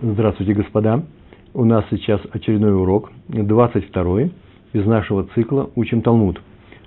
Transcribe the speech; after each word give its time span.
Здравствуйте, 0.00 0.54
господа. 0.54 1.04
У 1.52 1.64
нас 1.64 1.84
сейчас 1.90 2.20
очередной 2.32 2.74
урок, 2.74 3.12
22 3.28 4.20
из 4.72 4.86
нашего 4.86 5.24
цикла 5.34 5.70
«Учим 5.74 6.00
Талмуд». 6.00 6.40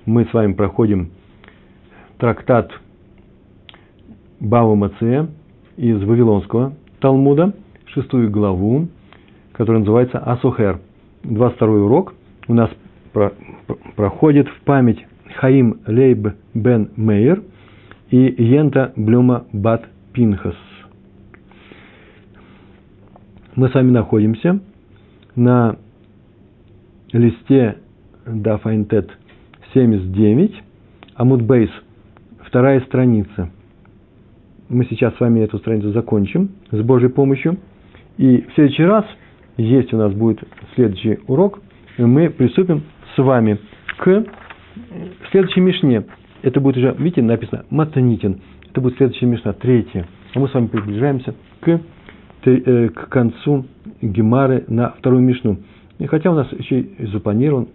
Мы 0.06 0.26
с 0.26 0.34
вами 0.34 0.54
проходим 0.54 1.12
трактат 2.18 2.72
Бава 4.40 4.74
Мация 4.74 5.28
из 5.78 6.02
Вавилонского 6.04 6.74
Талмуда, 7.00 7.54
шестую 7.86 8.32
главу, 8.32 8.88
которая 9.54 9.82
называется 9.82 10.18
Асухер. 10.18 10.80
22 11.24 11.68
урок 11.68 12.16
у 12.48 12.56
нас 12.56 12.72
про, 13.14 13.34
проходит 13.96 14.48
в 14.48 14.62
память 14.62 15.06
Хаим 15.36 15.80
Лейб 15.86 16.30
бен 16.56 16.90
Мейер 16.96 17.44
и 18.10 18.44
Йента 18.44 18.94
Блюма 18.96 19.46
Бат 19.54 19.86
Пинхас– 20.12 20.56
мы 23.56 23.70
с 23.70 23.74
вами 23.74 23.92
находимся 23.92 24.60
на 25.36 25.78
листе 27.12 27.78
Дафайнтет 28.26 29.10
79, 29.74 30.54
Амудбейс, 31.16 31.70
вторая 32.40 32.82
страница. 32.82 33.50
Мы 34.68 34.86
сейчас 34.86 35.16
с 35.16 35.20
вами 35.20 35.42
эту 35.42 35.58
страницу 35.60 35.92
закончим 35.92 36.50
с 36.72 36.82
Божьей 36.82 37.10
помощью. 37.10 37.58
И 38.18 38.42
в 38.42 38.54
следующий 38.56 38.84
раз, 38.84 39.06
есть 39.58 39.94
у 39.94 39.98
нас 39.98 40.14
будет 40.14 40.40
следующий 40.76 41.20
урок, 41.28 41.62
мы 41.98 42.30
приступим 42.30 42.84
с 43.16 43.18
вами 43.22 43.60
к 43.98 44.26
следующей 45.32 45.62
Мишне. 45.62 46.04
Это 46.42 46.60
будет 46.60 46.78
уже, 46.78 46.94
видите, 46.98 47.22
написано 47.22 47.66
Матанитин. 47.70 48.42
Это 48.70 48.82
будет 48.82 48.98
следующая 48.98 49.28
Мишна, 49.28 49.54
третья. 49.54 50.08
А 50.34 50.40
мы 50.40 50.50
с 50.50 50.54
вами 50.54 50.68
приближаемся 50.68 51.34
к 51.62 51.80
к 52.46 53.10
концу 53.10 53.66
Гемары 54.02 54.66
на 54.68 54.92
вторую 54.92 55.24
Мишну. 55.24 55.58
И 55.98 56.06
хотя 56.06 56.32
у 56.32 56.36
нас 56.36 56.52
еще 56.52 56.82
и 56.82 57.06
запланирован, 57.08 57.68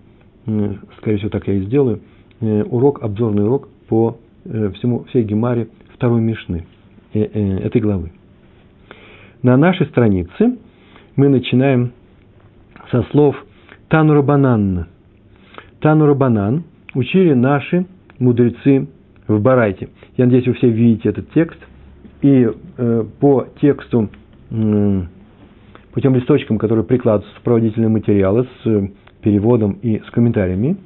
скорее 0.99 1.19
всего, 1.19 1.31
так 1.31 1.47
я 1.49 1.55
и 1.55 1.63
сделаю, 1.63 2.01
э, 2.41 2.63
урок, 2.65 3.03
обзорный 3.03 3.45
урок 3.45 3.69
по 3.89 4.19
э, 4.45 4.71
всему, 4.77 5.05
всей 5.05 5.25
Гемаре 5.25 5.69
второй 5.95 6.21
Мишны 6.21 6.67
этой 7.13 7.81
главы. 7.81 8.13
На 9.43 9.57
нашей 9.57 9.87
странице 9.87 10.59
мы 11.17 11.29
начинаем 11.29 11.93
со 12.91 13.03
слов 13.11 13.37
Танурабанан. 13.89 14.87
Танурабанан 15.81 16.63
учили 16.95 17.35
наши 17.35 17.87
мудрецы 18.21 18.87
в 19.27 19.41
Барайте. 19.41 19.89
Я 20.17 20.27
надеюсь, 20.27 20.47
вы 20.47 20.55
все 20.55 20.69
видите 20.69 21.09
этот 21.09 21.33
текст. 21.33 21.59
И 22.23 22.49
э, 22.77 23.05
по 23.19 23.47
тексту 23.61 24.11
путем 24.51 26.15
листочком, 26.15 26.59
который 26.59 26.85
прикладываются 26.85 27.37
сопроводительные 27.39 27.89
материалы 27.89 28.47
с 28.63 28.67
э, 28.67 28.89
переводом 29.23 29.73
и 29.83 30.01
с 30.01 30.11
комментариями, 30.11 30.77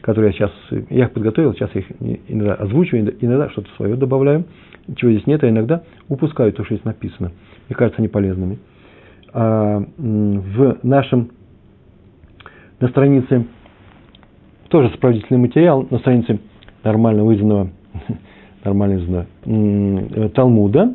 которые 0.00 0.32
я 0.32 0.32
сейчас, 0.32 0.52
я 0.90 1.04
их 1.04 1.12
подготовил, 1.12 1.52
сейчас 1.54 1.70
я 1.74 1.80
их 1.80 1.86
иногда 2.28 2.54
озвучиваю, 2.54 3.14
иногда 3.20 3.50
что-то 3.50 3.68
свое 3.76 3.96
добавляю, 3.96 4.44
чего 4.96 5.10
здесь 5.10 5.26
нет, 5.26 5.42
а 5.44 5.48
иногда 5.48 5.82
упускаю 6.08 6.52
то, 6.52 6.64
что 6.64 6.74
здесь 6.74 6.84
написано. 6.84 7.32
Мне 7.68 7.76
кажется, 7.76 7.98
они 7.98 8.08
полезными. 8.08 8.58
А 9.32 9.84
в 9.98 10.78
нашем, 10.82 11.30
на 12.80 12.88
странице, 12.88 13.46
тоже 14.68 14.90
сопроводительный 14.90 15.38
материал, 15.38 15.86
на 15.90 15.98
странице 15.98 16.40
нормально 16.82 17.24
вызванного, 17.24 17.70
нормально 18.64 19.26
Талмуда, 20.34 20.94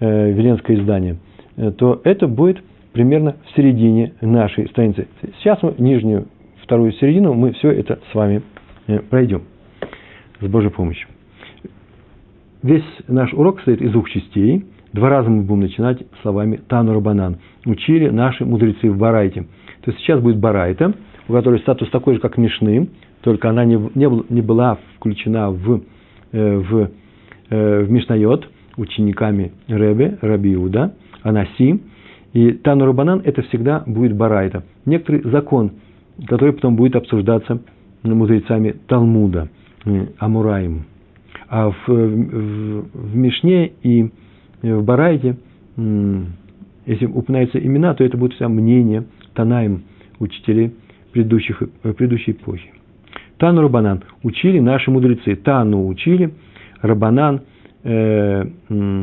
э, 0.00 0.32
Веленское 0.32 0.76
издание– 0.76 1.16
Э, 1.31 1.31
то 1.56 2.00
это 2.04 2.26
будет 2.26 2.62
примерно 2.92 3.36
в 3.46 3.56
середине 3.56 4.12
нашей 4.20 4.68
страницы. 4.68 5.08
Сейчас 5.38 5.62
мы 5.62 5.74
нижнюю, 5.78 6.28
вторую 6.62 6.92
середину, 6.92 7.34
мы 7.34 7.52
все 7.52 7.70
это 7.70 7.98
с 8.10 8.14
вами 8.14 8.42
э, 8.86 9.00
пройдем 9.00 9.42
с 10.40 10.46
Божьей 10.46 10.70
помощью. 10.70 11.08
Весь 12.62 12.84
наш 13.08 13.32
урок 13.32 13.56
состоит 13.56 13.82
из 13.82 13.90
двух 13.90 14.08
частей. 14.10 14.64
Два 14.92 15.08
раза 15.08 15.30
мы 15.30 15.42
будем 15.42 15.60
начинать 15.60 16.02
словами 16.20 16.60
Тану 16.68 16.92
Рабанан. 16.94 17.38
Учили 17.64 18.08
наши 18.08 18.44
мудрецы 18.44 18.90
в 18.90 18.98
Барайте. 18.98 19.42
То 19.82 19.90
есть 19.90 19.98
сейчас 20.00 20.20
будет 20.20 20.36
Барайта, 20.38 20.94
у 21.28 21.32
которой 21.32 21.60
статус 21.60 21.88
такой 21.90 22.14
же, 22.14 22.20
как 22.20 22.36
Мишны, 22.36 22.88
только 23.22 23.48
она 23.48 23.64
не, 23.64 23.76
не, 23.94 24.32
не 24.32 24.42
была 24.42 24.78
включена 24.96 25.50
в, 25.50 25.82
э, 26.32 26.56
в, 26.56 26.90
в 27.50 27.90
Мишнайот 27.90 28.48
учениками 28.76 29.52
Ребе, 29.68 30.18
Раби 30.20 30.54
Иуда, 30.54 30.94
Анаси. 31.22 31.80
И 32.32 32.52
Тану 32.52 32.86
Рабанан 32.86 33.20
это 33.24 33.42
всегда 33.42 33.82
будет 33.86 34.16
Барайта. 34.16 34.64
Некоторый 34.86 35.22
закон, 35.30 35.72
который 36.26 36.54
потом 36.54 36.76
будет 36.76 36.96
обсуждаться 36.96 37.60
мудрецами 38.02 38.74
Талмуда, 38.88 39.48
э, 39.84 40.06
Амураем. 40.18 40.84
А 41.48 41.70
в, 41.70 41.74
в, 41.86 42.86
в 42.92 43.16
Мишне 43.16 43.72
и 43.82 44.10
в 44.62 44.82
Барайте, 44.82 45.36
если 46.86 47.06
упоминаются 47.06 47.58
имена, 47.58 47.94
то 47.94 48.04
это 48.04 48.16
будет 48.16 48.34
вся 48.34 48.48
мнение 48.48 49.04
Танаем, 49.34 49.82
учителей 50.18 50.74
предыдущих, 51.12 51.62
э, 51.62 51.92
предыдущей 51.92 52.32
эпохи. 52.32 52.72
Тану 53.38 53.62
Рабанан 53.62 54.02
учили 54.22 54.58
наши 54.60 54.90
мудрецы. 54.90 55.36
Тану 55.36 55.86
учили, 55.86 56.32
Рабанан, 56.80 57.42
э, 57.84 58.44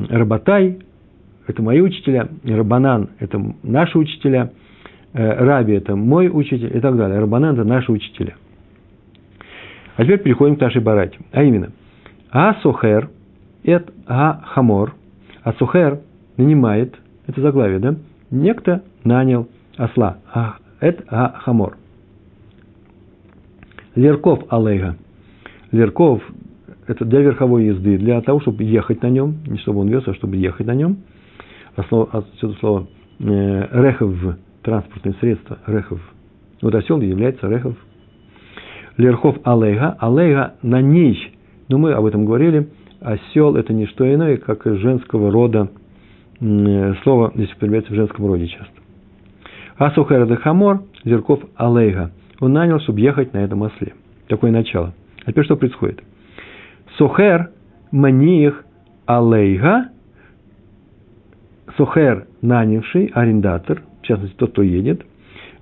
Рабатай 0.09 0.79
это 1.49 1.63
мои 1.63 1.81
учителя, 1.81 2.29
Рабанан– 2.45 3.09
это 3.19 3.43
наши 3.63 3.97
учителя, 3.97 4.51
э, 5.13 5.43
Раби– 5.43 5.73
это 5.75 5.95
мой 5.95 6.29
учитель 6.31 6.77
и 6.77 6.79
так 6.79 6.95
далее. 6.95 7.19
Рабанан– 7.19 7.53
это 7.59 7.63
наши 7.63 7.91
учителя. 7.91 8.35
А 9.95 10.03
теперь 10.03 10.19
переходим 10.19 10.57
к 10.57 10.61
нашей 10.61 10.79
барате. 10.79 11.17
А 11.31 11.41
именно, 11.41 11.71
Асухер– 12.29 13.09
это 13.63 13.91
А-Хамор. 14.05 14.93
Асухер 15.41 16.01
нанимает, 16.37 16.95
это 17.25 17.41
заглавие, 17.41 17.79
да? 17.79 17.95
Некто 18.29 18.83
нанял 19.03 19.49
осла. 19.75 20.17
А, 20.31 20.57
это 20.79 21.03
А-Хамор. 21.09 21.77
Лерков 23.95 24.43
Алейга. 24.49 24.97
Лерков– 25.71 26.21
это 26.85 27.05
для 27.05 27.21
верховой 27.21 27.65
езды, 27.65 27.97
для 27.97 28.21
того, 28.21 28.39
чтобы 28.39 28.63
ехать 28.65 29.01
на 29.01 29.09
нем, 29.09 29.37
не 29.47 29.57
чтобы 29.57 29.79
он 29.79 29.87
вез, 29.87 30.03
а 30.05 30.13
чтобы 30.13 30.35
ехать 30.35 30.67
на 30.67 30.75
нем– 30.75 30.97
отсюда 31.81 32.53
слово 32.59 32.87
э, 33.19 33.67
рехов, 33.71 34.37
транспортное 34.63 35.13
средство, 35.19 35.57
рехов. 35.67 35.99
Вот 36.61 36.75
осел 36.75 36.99
является 37.01 37.47
рехов. 37.47 37.75
Лерхов 38.97 39.37
алейга, 39.43 39.95
алейга 39.99 40.55
на 40.61 40.81
ней. 40.81 41.33
Но 41.69 41.77
мы 41.77 41.93
об 41.93 42.05
этом 42.05 42.25
говорили. 42.25 42.69
Осел 42.99 43.55
это 43.55 43.73
не 43.73 43.85
что 43.85 44.11
иное, 44.13 44.37
как 44.37 44.65
женского 44.65 45.31
рода 45.31 45.69
э, 46.41 46.93
слово, 47.03 47.31
здесь 47.35 47.51
употребляется 47.51 47.93
в 47.93 47.95
женском 47.95 48.25
роде 48.25 48.47
часто. 48.47 48.73
Асухер 49.77 50.23
это 50.23 50.35
хамор, 50.35 50.83
Зерков 51.05 51.39
алейга. 51.55 52.11
Он 52.41 52.51
нанял, 52.51 52.79
чтобы 52.81 52.99
ехать 52.99 53.33
на 53.33 53.37
этом 53.37 53.61
осле. 53.61 53.93
Такое 54.27 54.51
начало. 54.51 54.93
А 55.25 55.31
теперь 55.31 55.45
что 55.45 55.55
происходит? 55.55 56.03
Сухер 56.97 57.51
маниих 57.91 58.65
алейга 59.05 59.89
Сухер, 61.79 62.27
нанявший, 62.41 63.09
арендатор, 63.13 63.83
в 64.01 64.05
частности, 64.05 64.35
тот, 64.35 64.51
кто 64.51 64.63
едет. 64.63 65.01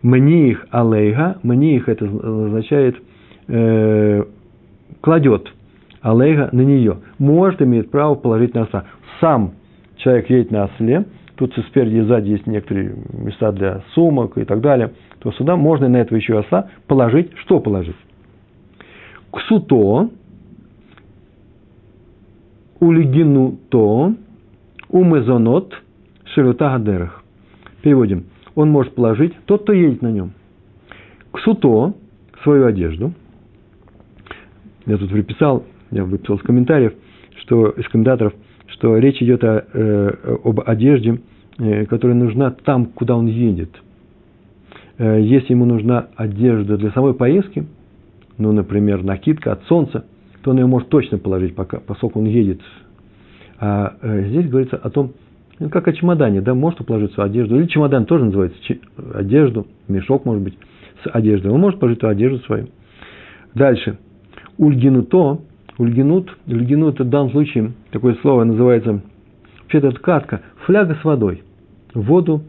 Мниих 0.02 0.66
алейга, 0.72 1.38
мниих 1.44 1.88
это 1.88 2.06
означает 2.06 2.96
э, 3.48 4.24
кладет 5.02 5.54
алейга 6.02 6.50
на 6.52 6.62
нее. 6.62 6.98
Может, 7.20 7.62
имеет 7.62 7.92
право 7.92 8.16
положить 8.16 8.56
на 8.56 8.64
осла. 8.64 8.86
Сам 9.22 9.54
человек 9.98 10.28
едет 10.32 10.50
на 10.50 10.64
осле, 10.64 11.06
тут 11.36 11.54
спереди 11.70 11.98
и 11.98 12.02
сзади 12.02 12.30
есть 12.32 12.48
некоторые 12.48 12.96
места 13.14 13.52
для 13.52 13.84
сумок 13.94 14.40
и 14.40 14.44
так 14.44 14.60
далее, 14.62 14.94
то 15.20 15.32
сюда 15.34 15.56
можно 15.56 15.88
на 15.88 15.98
этого 15.98 16.18
еще 16.18 16.40
осла 16.40 16.68
положить, 16.88 17.30
что 17.42 17.60
положить? 17.60 17.96
Ксуто, 19.30 20.10
улигину 22.80 23.60
то, 23.70 24.16
умезонот– 24.90 25.76
Широта 26.38 26.78
Гадерах. 26.78 27.24
Переводим. 27.82 28.26
Он 28.54 28.70
может 28.70 28.94
положить, 28.94 29.34
тот, 29.46 29.64
кто 29.64 29.74
едет 29.74 30.04
на 30.04 30.12
нем, 30.12 30.34
к 31.32 31.40
суто 31.40 31.96
свою 32.44 32.68
одежду. 32.68 33.12
Я 34.86 34.98
тут 34.98 35.12
выписал, 35.12 35.66
я 35.90 36.04
выписал 36.04 36.36
из 36.36 36.44
комментариев, 36.44 36.94
что, 37.38 37.70
из 37.70 37.88
комментаторов, 37.90 38.34
что 38.68 39.00
речь 39.00 39.20
идет 39.20 39.44
о, 39.44 39.66
э, 39.74 40.38
об 40.44 40.62
одежде, 40.64 41.22
э, 41.58 41.86
которая 41.86 42.16
нужна 42.16 42.52
там, 42.52 42.86
куда 42.86 43.18
он 43.18 43.26
едет. 43.26 43.72
Э, 45.00 45.20
если 45.20 45.54
ему 45.54 45.66
нужна 45.66 46.10
одежда 46.16 46.78
для 46.78 46.92
самой 46.92 47.16
поездки, 47.16 47.66
ну, 48.38 48.52
например, 48.52 49.04
накидка 49.04 49.54
от 49.54 49.64
солнца, 49.64 50.06
то 50.44 50.52
он 50.52 50.60
ее 50.60 50.68
может 50.68 50.90
точно 50.90 51.18
положить, 51.18 51.56
пока, 51.56 51.80
поскольку 51.80 52.20
он 52.20 52.26
едет. 52.26 52.62
А 53.60 53.98
э, 54.04 54.26
здесь 54.28 54.48
говорится 54.48 54.78
о 54.78 54.92
том, 54.92 55.14
Ну, 55.60 55.70
как 55.70 55.88
о 55.88 55.94
чемодане, 55.94 56.42
да, 56.42 56.54
может 56.54 56.86
положить 56.86 57.14
свою 57.14 57.30
одежду. 57.30 57.56
Или 57.58 57.68
чемодан 57.68 58.06
тоже 58.06 58.26
называется 58.26 58.60
одежду, 59.14 59.66
мешок, 59.88 60.26
может 60.26 60.44
быть, 60.44 60.58
с 61.04 61.10
одеждой. 61.12 61.52
Он 61.52 61.60
может 61.60 61.80
положить 61.80 62.04
одежду 62.04 62.40
свою. 62.46 62.68
Дальше. 63.56 63.98
Ульгинуто, 64.58 65.40
ульгинут, 65.78 66.36
ульгинут 66.48 67.00
в 67.00 67.10
данном 67.10 67.32
случае, 67.32 67.74
такое 67.92 68.16
слово 68.22 68.44
называется, 68.44 69.02
вообще-то 69.62 69.88
это 69.88 70.00
катка, 70.00 70.42
фляга 70.66 70.96
с 70.96 71.04
водой. 71.04 71.44
Воду 71.94 72.44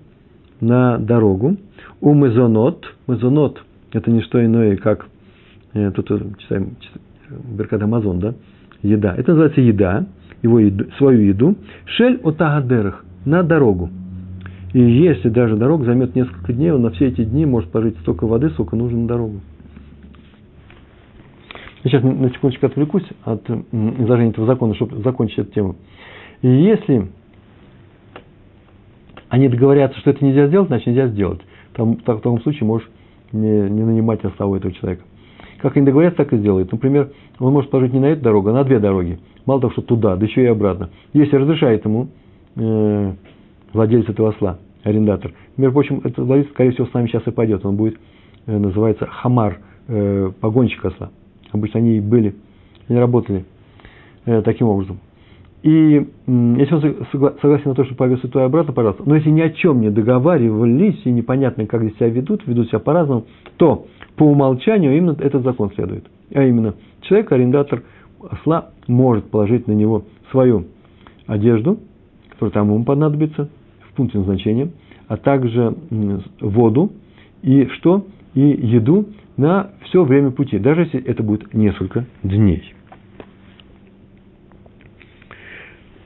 на 0.60 0.98
дорогу. 0.98 1.56
У 2.00 2.14
мезонот, 2.14 2.86
мезонот, 3.06 3.62
это 3.92 4.10
не 4.10 4.20
что 4.22 4.44
иное, 4.44 4.76
как, 4.76 5.06
э, 5.72 5.90
тут 5.92 6.08
читаем, 6.38 6.76
Беркат 7.28 7.82
Амазон, 7.82 8.20
да, 8.20 8.34
еда. 8.82 9.14
Это 9.16 9.32
называется 9.32 9.60
еда, 9.60 10.06
его 10.42 10.60
еду, 10.60 10.86
свою 10.98 11.20
еду. 11.20 11.56
Шель 11.86 12.20
отагадерах, 12.22 13.04
на 13.24 13.42
дорогу. 13.42 13.90
И 14.72 14.80
если 14.80 15.28
даже 15.28 15.56
дорога 15.56 15.84
займет 15.84 16.14
несколько 16.14 16.52
дней, 16.52 16.70
он 16.70 16.82
на 16.82 16.90
все 16.90 17.06
эти 17.06 17.24
дни 17.24 17.46
может 17.46 17.70
положить 17.70 17.98
столько 18.00 18.26
воды, 18.26 18.50
сколько 18.50 18.76
нужно 18.76 18.98
на 18.98 19.08
дорогу. 19.08 19.40
Я 21.84 21.90
сейчас 21.90 22.02
на 22.02 22.28
секундочку 22.30 22.66
отвлекусь 22.66 23.06
от 23.24 23.48
изложения 23.48 24.30
этого 24.30 24.46
закона, 24.46 24.74
чтобы 24.74 24.98
закончить 25.02 25.38
эту 25.38 25.52
тему. 25.52 25.76
И 26.42 26.48
если 26.48 27.08
они 29.28 29.48
договорятся, 29.48 29.98
что 30.00 30.10
это 30.10 30.24
нельзя 30.24 30.48
сделать, 30.48 30.68
значит 30.68 30.86
нельзя 30.86 31.08
сделать. 31.08 31.40
Там, 31.74 31.96
в 31.96 32.02
таком 32.02 32.40
случае 32.42 32.66
можешь 32.66 32.88
не, 33.32 33.70
не 33.70 33.84
нанимать 33.84 34.24
оставу 34.24 34.56
этого 34.56 34.72
человека. 34.74 35.04
Как 35.60 35.76
они 35.76 35.84
договорятся, 35.84 36.18
так 36.18 36.32
и 36.32 36.36
сделают. 36.36 36.70
Например, 36.70 37.10
он 37.38 37.52
может 37.52 37.70
положить 37.70 37.92
не 37.92 38.00
на 38.00 38.06
эту 38.06 38.22
дорогу, 38.22 38.50
а 38.50 38.52
на 38.52 38.64
две 38.64 38.78
дороги. 38.78 39.18
Мало 39.44 39.60
того, 39.60 39.72
что 39.72 39.82
туда, 39.82 40.16
да 40.16 40.24
еще 40.24 40.42
и 40.42 40.46
обратно. 40.46 40.90
Если 41.12 41.36
разрешает 41.36 41.84
ему 41.84 42.08
э, 42.56 43.12
владелец 43.72 44.08
этого 44.08 44.30
осла, 44.30 44.58
арендатор. 44.84 45.32
Между 45.56 45.72
прочим, 45.72 45.98
этот 46.04 46.18
владелец, 46.18 46.50
скорее 46.50 46.70
всего, 46.70 46.86
с 46.86 46.94
нами 46.94 47.08
сейчас 47.08 47.26
и 47.26 47.30
пойдет. 47.30 47.66
Он 47.66 47.76
будет, 47.76 47.98
э, 48.46 48.56
называется 48.56 49.06
хамар, 49.06 49.58
э, 49.88 50.30
погонщик 50.40 50.84
осла. 50.84 51.10
Обычно 51.50 51.80
они 51.80 51.96
и 51.96 52.00
были, 52.00 52.36
они 52.88 52.98
работали 52.98 53.44
э, 54.26 54.42
таким 54.42 54.68
образом. 54.68 55.00
И 55.62 56.06
если 56.26 56.74
он 56.74 57.06
согласен 57.40 57.70
на 57.70 57.74
то, 57.74 57.84
что 57.84 57.94
повез 57.94 58.22
и 58.22 58.28
то 58.28 58.40
и 58.40 58.44
обратно, 58.44 58.72
пожалуйста. 58.72 59.02
Но 59.06 59.16
если 59.16 59.30
ни 59.30 59.40
о 59.40 59.50
чем 59.50 59.80
не 59.80 59.90
договаривались 59.90 61.00
и 61.04 61.10
непонятно, 61.10 61.66
как 61.66 61.82
здесь 61.82 61.96
себя 61.96 62.08
ведут, 62.08 62.46
ведут 62.46 62.68
себя 62.68 62.78
по-разному, 62.78 63.24
то 63.56 63.86
по 64.16 64.22
умолчанию 64.24 64.96
именно 64.96 65.16
этот 65.18 65.42
закон 65.42 65.72
следует. 65.74 66.06
А 66.32 66.44
именно, 66.44 66.74
человек, 67.02 67.32
арендатор 67.32 67.82
осла, 68.30 68.70
может 68.86 69.30
положить 69.30 69.66
на 69.66 69.72
него 69.72 70.04
свою 70.30 70.66
одежду, 71.26 71.78
которая 72.30 72.52
там 72.52 72.68
ему 72.72 72.84
понадобится, 72.84 73.48
в 73.90 73.94
пункте 73.94 74.18
назначения, 74.18 74.70
а 75.08 75.16
также 75.16 75.74
воду 76.40 76.92
и 77.42 77.66
что? 77.78 78.06
И 78.34 78.40
еду 78.40 79.06
на 79.36 79.70
все 79.84 80.04
время 80.04 80.30
пути, 80.30 80.58
даже 80.58 80.82
если 80.82 81.02
это 81.02 81.22
будет 81.22 81.52
несколько 81.54 82.06
дней. 82.22 82.74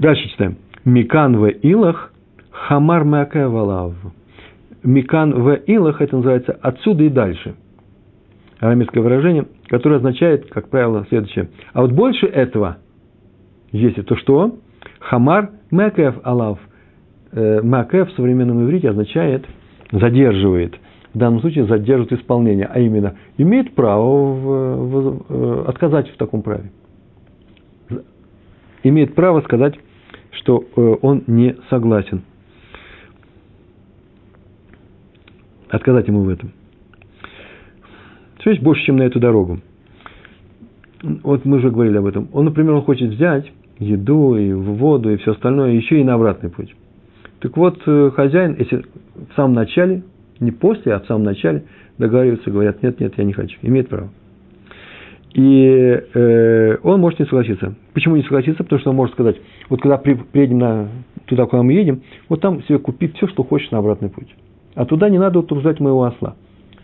Дальше 0.02 0.28
читаем. 0.31 0.56
Микан 0.84 1.37
в 1.37 1.46
илах 1.49 2.12
хамар 2.50 3.04
валав. 3.04 3.94
Микан 4.82 5.32
в 5.32 5.54
илах, 5.54 6.02
это 6.02 6.16
называется 6.16 6.58
отсюда 6.60 7.04
и 7.04 7.08
дальше. 7.08 7.54
Арамейское 8.58 9.00
выражение, 9.00 9.46
которое 9.69 9.96
означает, 9.96 10.50
как 10.50 10.70
правило, 10.70 11.06
следующее. 11.08 11.50
А 11.72 11.82
вот 11.82 11.93
больше 11.93 12.26
этого, 12.26 12.78
если 13.70 14.02
то 14.02 14.16
что? 14.16 14.56
Хамар 14.99 15.50
мекев 15.70 16.16
алав. 16.25 16.58
Э, 17.31 17.62
Макев 17.62 18.10
в 18.10 18.16
современном 18.16 18.64
иврите 18.64 18.90
означает 18.90 19.46
задерживает. 19.93 20.75
В 21.14 21.19
данном 21.19 21.40
случае 21.43 21.66
задерживает 21.66 22.12
исполнение, 22.20 22.66
а 22.66 22.81
именно 22.81 23.14
имеет 23.38 23.76
право 23.76 24.32
в, 24.32 24.76
в, 24.76 25.26
э, 25.28 25.64
отказать 25.69 26.10
в 26.10 26.16
таком 26.16 26.43
праве. 26.43 26.72
Имеет 28.82 29.14
право 29.14 29.43
сказать 29.43 29.76
что 30.32 30.64
э, 30.76 30.96
он 31.02 31.25
не 31.26 31.56
согласен. 31.70 32.23
Отказать 35.69 36.08
ему 36.08 36.23
в 36.23 36.29
этом. 36.29 36.52
Все 38.40 38.50
есть 38.50 38.62
больше, 38.62 38.84
чем 38.84 38.96
на 38.96 39.02
эту 39.02 39.20
дорогу. 39.20 39.61
Вот 41.23 41.44
мы 41.44 41.58
уже 41.58 41.70
говорили 41.70 41.96
об 41.96 42.06
этом. 42.06 42.29
Он, 42.32 42.44
например, 42.44 42.75
он 42.75 42.82
хочет 42.82 43.11
взять 43.11 43.50
еду 43.79 44.37
и 44.37 44.52
воду 44.52 45.11
и 45.11 45.17
все 45.17 45.32
остальное, 45.32 45.73
еще 45.73 46.00
и 46.00 46.05
на 46.05 46.14
обратный 46.14 46.50
путь. 46.50 46.75
Так 47.40 47.56
вот, 47.56 47.81
э, 47.87 48.11
хозяин, 48.14 48.56
если 48.58 48.85
в 49.14 49.35
самом 49.35 49.55
начале, 49.55 50.02
не 50.40 50.50
после, 50.50 50.94
а 50.94 51.00
в 51.00 51.06
самом 51.06 51.25
начале 51.25 51.64
договариваются, 51.99 52.50
говорят, 52.50 52.82
нет, 52.82 53.00
нет, 53.00 53.14
я 53.17 53.25
не 53.25 53.32
хочу, 53.32 53.58
имеет 53.62 53.88
право. 53.88 54.11
И 55.34 56.02
э, 56.14 56.76
он 56.82 57.00
может 57.00 57.19
не 57.19 57.25
согласиться. 57.25 57.75
Почему 57.94 58.17
не 58.17 58.23
согласиться? 58.23 58.62
Потому 58.62 58.81
что 58.81 58.90
он 58.90 58.96
может 58.96 59.14
сказать, 59.14 59.37
вот 59.70 59.81
когда 59.81 59.96
при, 59.96 60.14
приедем 60.14 60.58
на, 60.58 60.88
туда, 61.26 61.46
куда 61.46 61.62
мы 61.62 61.73
едем, 61.73 62.02
вот 62.29 62.40
там 62.40 62.62
себе 62.64 62.79
купи 62.79 63.08
все, 63.08 63.26
что 63.29 63.43
хочешь 63.43 63.70
на 63.70 63.79
обратный 63.79 64.11
путь. 64.11 64.29
А 64.75 64.84
туда 64.84 65.08
не 65.08 65.19
надо 65.19 65.38
утруждать 65.38 65.81
моего 65.81 66.05
осла. 66.05 66.37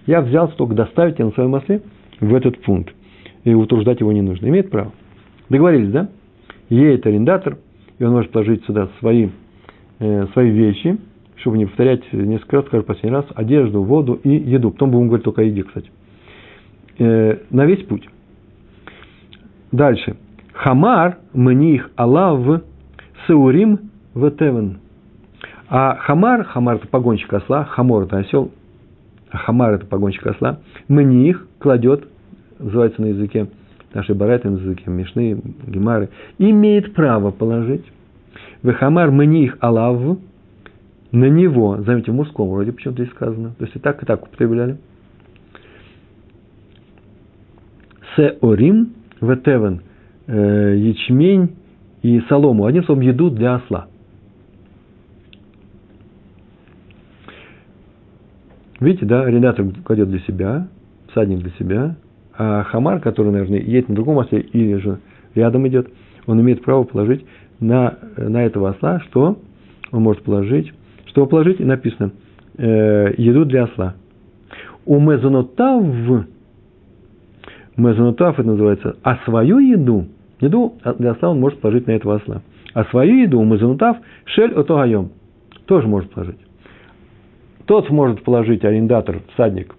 Я 0.07 0.23
взял 0.23 0.49
только 0.49 0.75
доставить 0.75 1.17
тебя 1.17 1.27
на 1.27 1.33
своем 1.33 1.55
осле 1.55 1.83
в 2.21 2.35
этот 2.35 2.59
пункт. 2.63 2.95
И 3.45 3.53
утруждать 3.53 4.01
его 4.01 4.13
не 4.13 4.23
нужно. 4.23 4.47
Имеет 4.47 4.71
право. 4.71 4.93
Договорились, 5.51 5.91
да? 5.91 6.09
Едет 6.71 7.07
арендатор, 7.07 7.59
и 7.99 8.05
он 8.05 8.13
может 8.13 8.31
положить 8.31 8.65
сюда 8.65 8.89
свои, 8.99 9.29
э, 9.99 10.27
свои 10.33 10.51
вещи, 10.51 10.99
чтобы 11.37 11.59
не 11.59 11.67
повторять 11.67 12.11
несколько 12.13 12.57
раз, 12.57 12.67
скажу 12.67 12.83
последний 12.85 13.17
раз, 13.17 13.27
одежду, 13.35 13.83
воду 13.83 14.19
и 14.23 14.31
еду. 14.31 14.71
Потом 14.71 14.91
будем 14.91 15.09
говорить 15.09 15.25
только 15.25 15.43
о 15.43 15.45
еде, 15.45 15.65
кстати. 15.65 15.91
Э, 16.99 17.39
на 17.51 17.67
весь 17.67 17.85
путь. 17.85 18.09
Дальше. 19.73 20.17
Хамар 20.55 21.19
мних 21.35 21.91
алав 21.97 22.63
саурим 23.27 23.91
ветевен. 24.15 24.79
А 25.69 25.97
хамар, 25.97 26.45
хамар 26.45 26.77
это 26.77 26.89
погонщик 26.89 27.33
осла, 27.33 27.65
хамор 27.65 28.05
это 28.05 28.19
осел, 28.19 28.51
а 29.31 29.37
хамар 29.37 29.75
это 29.75 29.87
погонщик 29.87 30.27
осла, 30.27 30.61
мних 30.89 31.47
кладет, 31.59 32.09
называется 32.59 33.03
на 33.03 33.07
языке 33.07 33.49
нашей 33.93 34.15
барайты, 34.15 34.49
на 34.49 34.57
языке 34.57 34.85
Мишны, 34.87 35.41
Гемары, 35.67 36.09
имеет 36.39 36.95
право 36.95 37.31
положить. 37.31 37.85
Вехамар 38.63 39.11
мних 39.11 39.59
алав, 39.61 40.19
на 41.13 41.25
него, 41.27 41.79
заметьте, 41.83 42.13
в 42.13 42.15
мужском 42.15 42.51
вроде 42.51 42.73
почему-то 42.73 43.03
здесь 43.03 43.15
сказано, 43.15 43.55
то 43.59 43.65
есть 43.65 43.77
и 43.77 43.79
так, 43.79 44.03
и 44.03 44.07
так 44.07 44.23
употребляли. 44.23 44.79
Сеорим 48.17 48.95
ветевен, 49.21 49.83
э, 50.27 50.77
ячмень 50.77 51.57
и 52.03 52.21
солому. 52.29 52.67
Одним 52.67 52.85
словом, 52.85 53.03
еду 53.03 53.31
для 53.31 53.57
осла. 53.57 53.87
Видите, 58.81 59.07
да, 59.07 59.23
арендатор 59.23 59.67
кладет 59.85 60.09
для 60.09 60.21
себя, 60.21 60.69
всадник 61.11 61.41
для 61.41 61.51
себя, 61.59 61.97
а 62.37 62.63
хамар, 62.65 63.01
который, 63.01 63.33
наверное, 63.33 63.59
едет 63.59 63.89
на 63.89 63.97
другом 63.97 64.19
осле 64.19 64.41
или 64.41 64.77
же 64.77 65.01
рядом 65.35 65.67
идет, 65.67 65.89
он 66.27 66.41
имеет 66.41 66.63
право 66.63 66.85
положить 66.85 67.25
на, 67.59 67.99
на 68.17 68.45
этого 68.45 68.71
осла, 68.71 69.01
что 69.01 69.39
он 69.91 70.03
может 70.03 70.23
положить, 70.23 70.73
что 71.07 71.27
положить, 71.27 71.61
и 71.61 71.65
написано, 71.65 72.13
э, 72.57 73.15
еду 73.17 73.45
для 73.45 73.65
осла. 73.65 73.95
У 74.87 75.01
мезонотав 75.01 76.27
мезонутав 77.79 78.39
это 78.39 78.47
называется, 78.47 78.97
а 79.03 79.17
свою 79.25 79.59
еду, 79.59 80.07
еду 80.41 80.75
для 80.99 81.13
осла 81.13 81.31
он 81.31 81.41
может 81.41 81.61
положить 81.61 81.87
на 81.87 81.93
этого 81.93 82.17
осла. 82.17 82.43
А 82.75 82.85
свою 82.87 83.23
еду 83.23 83.43
мезонутав 83.43 83.97
шель 84.27 84.53
отогаем 84.53 85.11
тоже 85.67 85.87
может 85.87 86.11
положить. 86.11 86.39
Тот 87.67 87.89
может 87.91 88.23
положить 88.23 88.65
арендатор, 88.65 89.21
всадник, 89.35 89.75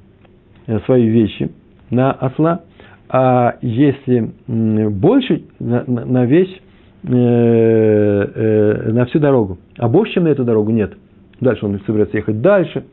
э, 0.68 0.80
свои 0.86 1.08
вещи 1.08 1.52
на 1.90 2.12
осла, 2.12 2.62
а 3.10 3.58
если 3.62 4.32
больше, 4.48 5.44
на, 5.60 6.26
весь, 6.26 6.62
э, 7.04 7.12
э, 7.12 8.92
на 8.92 9.06
всю 9.06 9.20
дорогу, 9.20 9.58
а 9.78 9.90
больше, 9.90 10.14
чем 10.14 10.26
на 10.26 10.30
эту 10.30 10.44
дорогу, 10.44 10.72
нет. 10.72 10.94
Дальше 11.42 11.66
он 11.66 11.80
собирается 11.86 12.18
ехать 12.18 12.42
дальше 12.42 12.86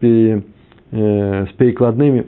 с 0.00 1.52
перекладными 1.58 2.26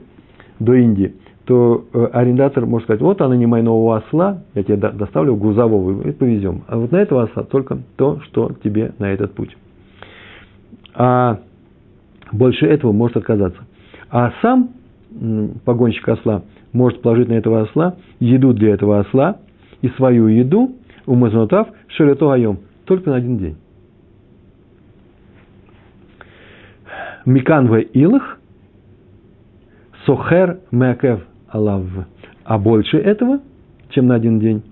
до 0.58 0.74
Индии 0.74 1.14
то 1.48 1.86
э, 1.94 2.04
арендатор 2.12 2.66
может 2.66 2.84
сказать, 2.84 3.00
вот 3.00 3.22
она 3.22 3.34
не 3.34 3.46
моя 3.46 3.64
нового 3.64 3.96
осла, 3.96 4.42
я 4.52 4.62
тебе 4.62 4.76
доставлю 4.76 5.34
грузового, 5.34 6.06
и 6.06 6.12
повезем. 6.12 6.62
А 6.68 6.76
вот 6.76 6.92
на 6.92 6.98
этого 6.98 7.22
осла 7.22 7.42
только 7.42 7.78
то, 7.96 8.20
что 8.20 8.52
тебе 8.62 8.92
на 8.98 9.06
этот 9.06 9.32
путь. 9.32 9.56
А 10.94 11.38
больше 12.32 12.66
этого 12.66 12.92
может 12.92 13.16
отказаться. 13.16 13.62
А 14.10 14.34
сам 14.42 14.72
погонщик 15.64 16.06
осла 16.10 16.42
может 16.74 17.00
положить 17.00 17.28
на 17.28 17.32
этого 17.32 17.62
осла 17.62 17.96
еду 18.20 18.52
для 18.52 18.74
этого 18.74 18.98
осла 18.98 19.38
и 19.80 19.88
свою 19.88 20.26
еду, 20.28 20.72
умазнутав, 21.06 21.68
шелето 21.86 22.30
айом, 22.30 22.58
только 22.84 23.08
на 23.08 23.16
один 23.16 23.38
день. 23.38 23.56
Микан 27.24 27.68
в 27.68 27.78
илах, 27.78 28.38
сохер 30.04 30.58
меакев 30.70 31.22
алав. 31.48 31.84
А 32.44 32.58
больше 32.58 32.98
этого, 32.98 33.40
чем 33.90 34.06
на 34.06 34.14
один 34.14 34.38
день, 34.40 34.62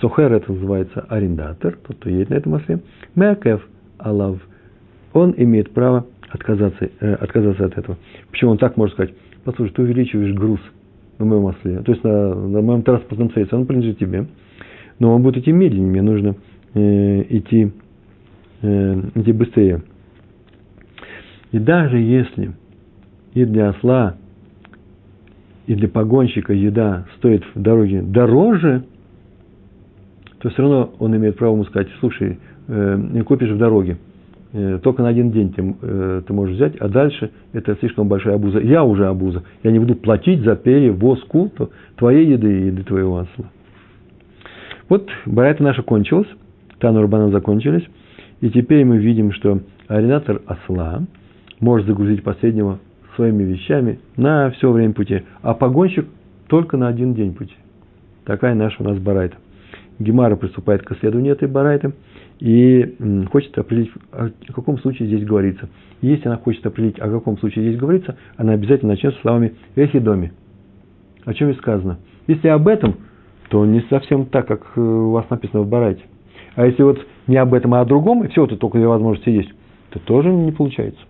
сохер 0.00 0.32
это 0.32 0.52
называется 0.52 1.06
арендатор, 1.08 1.78
тот, 1.86 1.96
кто 1.96 2.10
едет 2.10 2.30
на 2.30 2.34
этом 2.34 2.54
осле, 2.54 2.80
меакев 3.14 3.66
алав. 3.98 4.38
Он 5.12 5.34
имеет 5.36 5.70
право 5.72 6.06
отказаться, 6.30 6.90
э, 7.00 7.14
отказаться 7.14 7.64
от 7.64 7.78
этого. 7.78 7.96
Почему 8.30 8.52
он 8.52 8.58
так 8.58 8.76
может 8.76 8.94
сказать? 8.94 9.14
Послушай, 9.44 9.72
ты 9.72 9.82
увеличиваешь 9.82 10.34
груз 10.34 10.60
на 11.18 11.24
моем 11.24 11.44
осле, 11.44 11.80
то 11.80 11.92
есть 11.92 12.04
на, 12.04 12.34
на 12.34 12.60
моем 12.60 12.82
транспортном 12.82 13.30
средстве, 13.30 13.56
он 13.56 13.66
принадлежит 13.66 13.98
тебе, 13.98 14.26
но 14.98 15.14
он 15.14 15.22
будет 15.22 15.38
идти 15.38 15.52
медленнее, 15.52 15.90
мне 15.90 16.02
нужно 16.02 16.36
э, 16.74 17.22
идти, 17.30 17.72
э, 18.62 19.00
идти 19.14 19.32
быстрее. 19.32 19.82
И 21.52 21.58
даже 21.58 21.98
если 21.98 22.52
и 23.32 23.44
для 23.44 23.70
осла, 23.70 24.16
и 25.66 25.74
для 25.74 25.88
погонщика 25.88 26.52
еда 26.52 27.06
стоит 27.16 27.42
в 27.54 27.60
дороге 27.60 28.02
дороже, 28.02 28.84
то 30.38 30.50
все 30.50 30.62
равно 30.62 30.92
он 30.98 31.16
имеет 31.16 31.36
право 31.36 31.54
ему 31.54 31.64
сказать, 31.64 31.88
слушай, 32.00 32.38
э, 32.68 33.22
купишь 33.24 33.50
в 33.50 33.58
дороге, 33.58 33.96
э, 34.52 34.78
только 34.82 35.02
на 35.02 35.08
один 35.08 35.30
день 35.30 35.52
ты, 35.52 35.74
э, 35.82 36.22
ты 36.26 36.32
можешь 36.32 36.56
взять, 36.56 36.76
а 36.76 36.88
дальше 36.88 37.30
это 37.52 37.74
слишком 37.76 38.08
большая 38.08 38.36
обуза. 38.36 38.60
Я 38.60 38.84
уже 38.84 39.06
обуза. 39.06 39.42
Я 39.62 39.72
не 39.72 39.78
буду 39.78 39.96
платить 39.96 40.42
за 40.42 40.56
перевоз 40.56 41.22
культу 41.24 41.70
твоей 41.96 42.26
еды 42.26 42.60
и 42.60 42.66
еды 42.66 42.82
твоего 42.84 43.18
осла. 43.18 43.46
Вот 44.88 45.08
барайта 45.24 45.62
наша 45.62 45.82
кончилась, 45.82 46.28
Тану 46.78 47.02
Рабана 47.02 47.30
закончились, 47.30 47.84
и 48.40 48.50
теперь 48.50 48.84
мы 48.84 48.98
видим, 48.98 49.32
что 49.32 49.60
арендатор 49.88 50.42
осла– 50.46 51.02
может 51.60 51.86
загрузить 51.86 52.22
последнего 52.22 52.78
своими 53.16 53.42
вещами 53.42 53.98
на 54.16 54.50
все 54.50 54.70
время 54.70 54.92
пути, 54.92 55.22
а 55.42 55.54
погонщик 55.54 56.06
только 56.46 56.76
на 56.76 56.88
один 56.88 57.14
день 57.14 57.34
пути. 57.34 57.54
Такая 58.24 58.54
наша 58.54 58.82
у 58.82 58.84
нас 58.84 58.98
барайта. 58.98 59.36
Гемара 59.98 60.36
приступает 60.36 60.82
к 60.82 60.92
исследованию 60.92 61.32
этой 61.32 61.48
барайты 61.48 61.92
и 62.38 62.96
хочет 63.32 63.56
определить, 63.58 63.90
о 64.12 64.30
каком 64.52 64.78
случае 64.78 65.08
здесь 65.08 65.24
говорится. 65.24 65.68
Если 66.02 66.28
она 66.28 66.36
хочет 66.36 66.64
определить, 66.66 66.98
о 66.98 67.08
каком 67.10 67.38
случае 67.38 67.66
здесь 67.66 67.80
говорится, 67.80 68.16
она 68.36 68.52
обязательно 68.52 68.92
начнет 68.92 69.14
с 69.14 69.20
словами 69.20 69.54
«эхидоми». 69.74 70.32
О 71.24 71.34
чем 71.34 71.50
и 71.50 71.54
сказано. 71.54 71.98
Если 72.26 72.48
об 72.48 72.68
этом, 72.68 72.96
то 73.48 73.64
не 73.64 73.80
совсем 73.88 74.26
так, 74.26 74.46
как 74.46 74.72
э, 74.76 74.80
у 74.80 75.10
вас 75.10 75.28
написано 75.30 75.62
в 75.62 75.68
барайте. 75.68 76.02
А 76.54 76.66
если 76.66 76.82
вот 76.82 77.04
не 77.26 77.36
об 77.36 77.54
этом, 77.54 77.74
а 77.74 77.80
о 77.80 77.84
другом, 77.84 78.24
и 78.24 78.28
все 78.28 78.44
это 78.44 78.56
только 78.56 78.78
две 78.78 78.86
возможности 78.86 79.30
есть, 79.30 79.50
то 79.90 79.98
тоже 79.98 80.28
не 80.30 80.52
получается. 80.52 81.00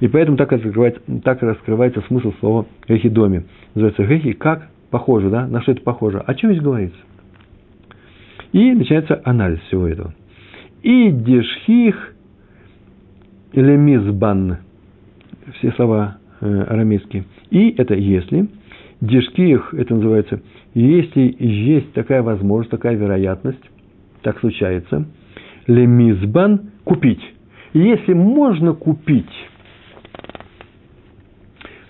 И 0.00 0.08
поэтому 0.08 0.36
так 0.36 0.52
раскрывается, 0.52 1.00
так 1.24 1.42
раскрывается 1.42 2.02
смысл 2.02 2.32
слова 2.40 2.66
«гехидоми». 2.86 3.44
Называется 3.74 4.04
«гехи» 4.04 4.32
как 4.32 4.68
похоже, 4.90 5.30
да? 5.30 5.46
На 5.46 5.62
что 5.62 5.72
это 5.72 5.82
похоже? 5.82 6.18
О 6.18 6.34
чем 6.34 6.50
здесь 6.50 6.62
говорится? 6.62 6.98
И 8.52 8.72
начинается 8.72 9.20
анализ 9.24 9.60
всего 9.60 9.88
этого. 9.88 10.14
И 10.82 11.10
дешхих 11.10 12.14
или 13.52 13.76
мизбан. 13.76 14.58
Все 15.58 15.72
слова 15.72 16.18
э, 16.40 16.62
арамейские. 16.62 17.24
И 17.50 17.70
это 17.76 17.94
если. 17.94 18.48
Дешких, 19.00 19.74
это 19.74 19.94
называется, 19.94 20.40
если 20.74 21.34
есть 21.38 21.92
такая 21.92 22.22
возможность, 22.22 22.70
такая 22.70 22.96
вероятность, 22.96 23.62
так 24.22 24.40
случается, 24.40 25.06
лемизбан 25.66 26.70
купить. 26.84 27.20
Если 27.74 28.14
можно 28.14 28.72
купить 28.72 29.26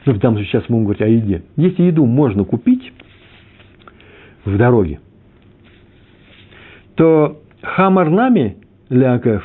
ну, 0.07 0.15
данном 0.21 0.37
случае 0.37 0.53
сейчас 0.53 0.69
мы 0.69 0.77
будем 0.77 0.85
говорить 0.85 1.03
о 1.03 1.09
еде. 1.09 1.43
Если 1.57 1.83
еду 1.83 2.07
можно 2.07 2.45
купить 2.45 2.93
в 4.45 4.57
дороге, 4.57 5.01
то 6.95 7.41
хамарнами 7.61 8.57
ляков, 8.89 9.43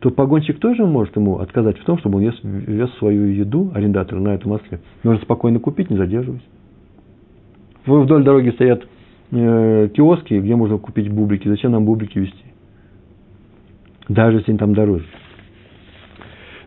то 0.00 0.10
погонщик 0.10 0.58
тоже 0.58 0.84
может 0.84 1.16
ему 1.16 1.38
отказать 1.38 1.78
в 1.78 1.84
том, 1.84 1.98
чтобы 1.98 2.18
он 2.18 2.24
вез, 2.24 2.38
вез 2.42 2.90
свою 2.98 3.26
еду, 3.26 3.72
арендатор, 3.74 4.18
на 4.18 4.34
этом 4.34 4.52
осле. 4.52 4.80
Можно 5.02 5.22
спокойно 5.22 5.58
купить, 5.60 5.90
не 5.90 5.96
задерживаясь. 5.96 6.42
Вдоль 7.86 8.22
дороги 8.22 8.50
стоят 8.50 8.86
э, 9.30 9.88
киоски, 9.94 10.34
где 10.34 10.54
можно 10.54 10.78
купить 10.78 11.08
бублики. 11.10 11.48
Зачем 11.48 11.72
нам 11.72 11.84
бублики 11.84 12.18
везти? 12.18 12.44
Даже 14.08 14.38
если 14.38 14.50
они 14.50 14.58
там 14.58 14.74
дороже. 14.74 15.06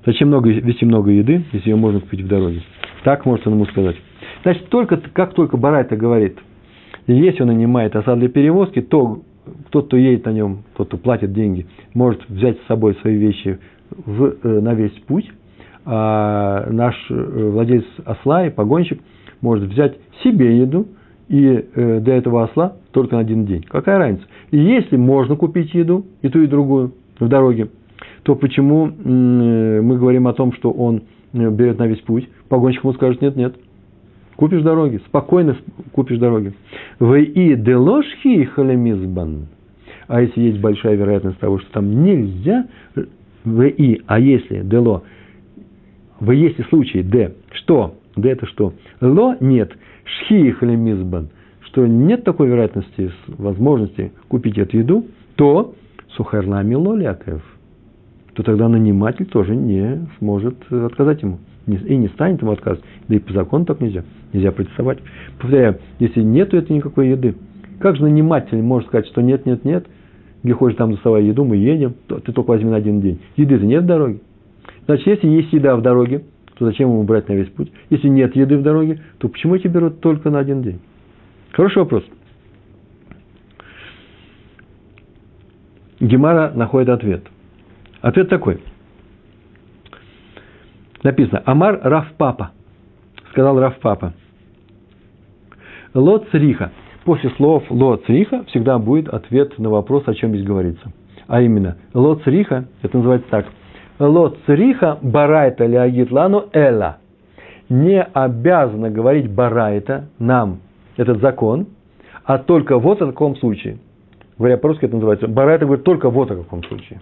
Зачем 0.06 0.30
много, 0.30 0.50
вести 0.50 0.86
много 0.86 1.12
еды, 1.12 1.44
если 1.52 1.70
ее 1.70 1.76
можно 1.76 2.00
купить 2.00 2.22
в 2.22 2.28
дороге? 2.28 2.62
Так 3.06 3.24
может 3.24 3.46
он 3.46 3.54
ему 3.54 3.66
сказать. 3.68 3.96
Значит, 4.42 4.68
только, 4.70 4.98
как 4.98 5.36
только 5.36 5.58
Барайта 5.58 5.96
говорит, 5.96 6.40
если 7.06 7.44
он 7.44 7.50
нанимает 7.50 7.96
осад 7.96 8.18
для 8.18 8.30
перевозки, 8.30 8.82
то 8.82 9.22
тот, 9.70 9.86
кто 9.86 9.96
едет 9.96 10.26
на 10.26 10.32
нем, 10.32 10.64
тот, 10.76 10.88
кто 10.88 10.98
платит 10.98 11.32
деньги, 11.32 11.68
может 11.94 12.28
взять 12.28 12.58
с 12.58 12.66
собой 12.66 12.96
свои 13.02 13.16
вещи 13.16 13.60
в, 13.92 14.34
э, 14.42 14.60
на 14.60 14.74
весь 14.74 14.94
путь, 15.06 15.32
а 15.86 16.68
наш 16.72 16.96
э, 17.12 17.50
владелец 17.54 17.86
осла 18.06 18.48
и 18.48 18.50
погонщик 18.50 19.00
может 19.40 19.70
взять 19.70 20.00
себе 20.24 20.58
еду 20.58 20.88
и 21.28 21.64
э, 21.76 22.00
для 22.00 22.16
этого 22.16 22.46
осла 22.46 22.78
только 22.92 23.18
на 23.18 23.22
один 23.22 23.46
день. 23.46 23.64
Какая 23.70 24.00
разница? 24.00 24.26
И 24.50 24.58
если 24.58 24.98
можно 24.98 25.36
купить 25.36 25.76
еду, 25.76 26.08
и 26.24 26.30
ту, 26.30 26.42
и 26.42 26.48
другую 26.48 26.94
в 27.20 27.28
дороге, 27.28 27.70
то 28.24 28.34
почему 28.34 28.88
мы 28.88 29.96
говорим 29.96 30.28
о 30.28 30.34
том, 30.34 30.54
что 30.54 30.72
он 30.72 31.04
берет 31.36 31.80
на 31.80 31.88
весь 31.88 32.02
путь? 32.02 32.28
Погонщик 32.50 32.84
ему 32.84 32.94
скажет, 32.94 33.22
нет, 33.22 33.36
нет, 33.36 33.56
купишь 34.36 34.62
дороги, 34.62 35.02
спокойно 35.08 35.58
купишь 35.92 36.18
дороги. 36.18 36.54
В 37.00 37.16
и 37.16 37.56
деложхи 37.56 38.46
халемизбан. 38.46 39.48
А 40.08 40.22
если 40.22 40.42
есть 40.42 40.60
большая 40.60 40.96
вероятность 40.96 41.40
того, 41.40 41.60
что 41.60 41.72
там 41.72 42.04
нельзя, 42.04 42.68
в 43.44 43.68
и, 43.68 44.02
а 44.06 44.20
если 44.20 44.62
дело, 44.62 45.04
в 46.20 46.32
если 46.32 46.64
случай 46.64 47.02
д, 47.02 47.34
что? 47.52 47.96
Д 48.16 48.30
это 48.30 48.46
что? 48.46 48.74
Ло 49.02 49.36
нет, 49.40 49.74
шхи 50.04 50.52
халемизбан, 50.52 51.30
что 51.62 51.86
нет 51.86 52.24
такой 52.24 52.48
вероятности, 52.48 53.12
возможности 53.28 54.12
купить 54.28 54.58
эту 54.58 54.78
еду, 54.78 55.06
то 55.36 55.74
сухарнами 56.16 56.76
лоляков, 56.76 57.42
то 58.36 58.44
тогда 58.44 58.68
наниматель 58.68 59.26
тоже 59.26 59.56
не 59.56 60.08
сможет 60.20 60.56
отказать 60.72 61.22
ему 61.22 61.40
и 61.68 61.96
не 61.96 62.10
станет 62.10 62.42
ему 62.42 62.52
отказывать. 62.52 62.86
Да 63.08 63.16
и 63.16 63.20
по 63.20 63.34
закону 63.34 63.66
так 63.66 63.82
нельзя. 63.82 64.04
Нельзя 64.34 64.52
протестовать. 64.52 65.00
Повторяю, 65.40 65.80
если 66.00 66.22
нету 66.22 66.58
этой 66.58 66.76
никакой 66.76 67.10
еды, 67.10 67.36
как 67.80 67.96
же 67.96 68.04
наниматель 68.04 68.62
может 68.62 68.90
сказать, 68.90 69.08
что 69.08 69.22
нет, 69.22 69.46
нет, 69.46 69.64
нет, 69.64 69.88
где 70.44 70.54
хочешь 70.54 70.78
там 70.78 70.92
доставай 70.92 71.26
еду, 71.26 71.46
мы 71.46 71.56
едем, 71.56 71.96
то 72.08 72.20
ты 72.20 72.32
только 72.34 72.50
возьми 72.50 72.70
на 72.70 72.76
один 72.76 73.02
день. 73.02 73.20
Еды-то 73.38 73.66
нет 73.66 73.84
в 73.84 73.88
дороге. 73.88 74.20
Значит, 74.86 75.08
если 75.08 75.28
есть 75.28 75.54
еда 75.54 75.76
в 75.76 75.82
дороге, 75.82 76.26
то 76.58 76.66
зачем 76.66 76.90
ему 76.90 77.04
брать 77.04 77.28
на 77.30 77.34
весь 77.34 77.50
путь? 77.50 77.72
Если 77.90 78.10
нет 78.10 78.36
еды 78.36 78.58
в 78.58 78.62
дороге, 78.64 79.02
то 79.18 79.30
почему 79.30 79.56
эти 79.56 79.68
берут 79.68 80.02
только 80.02 80.30
на 80.30 80.40
один 80.40 80.62
день? 80.62 80.80
Хороший 81.52 81.80
вопрос. 81.80 82.04
Гемара 86.00 86.52
находит 86.54 86.90
ответ. 86.90 87.24
Ответ 88.06 88.30
такой– 88.30 88.62
Написано, 91.06 91.44
Амар 91.46 91.80
Раф 91.84 92.14
Папа. 92.18 92.50
Сказал 93.30 93.60
Раф 93.60 93.78
Папа. 93.80 94.14
Лот 95.94 96.28
Цриха. 96.32 96.72
После 97.04 97.30
слов 97.32 97.64
Лот 97.70 98.04
Цриха 98.08 98.44
всегда 98.46 98.80
будет 98.80 99.08
ответ 99.10 99.60
на 99.60 99.70
вопрос, 99.70 100.08
о 100.08 100.16
чем 100.16 100.32
здесь 100.32 100.44
говорится. 100.44 100.92
А 101.28 101.42
именно, 101.42 101.78
Лот 101.94 102.24
Цриха, 102.24 102.66
это 102.82 102.98
называется 102.98 103.30
так. 103.30 103.46
Лот 104.00 104.40
Цриха 104.48 104.98
барайта 105.04 105.68
леагит 105.68 106.12
лану 106.12 106.46
эла. 106.54 106.98
Не 107.70 108.02
обязана 108.02 108.90
говорить 108.90 109.32
барайта 109.32 110.10
нам 110.18 110.62
этот 110.98 111.22
закон, 111.22 111.68
а 112.24 112.40
только 112.40 112.80
вот 112.80 113.00
в 113.00 113.06
таком 113.06 113.36
случае. 113.36 113.78
Говоря 114.40 114.58
по-русски, 114.58 114.86
это 114.86 114.96
называется. 114.96 115.28
Барайта 115.28 115.66
говорит 115.66 115.86
только 115.86 116.10
вот 116.10 116.32
в 116.32 116.36
каком 116.36 116.64
случае. 116.64 117.00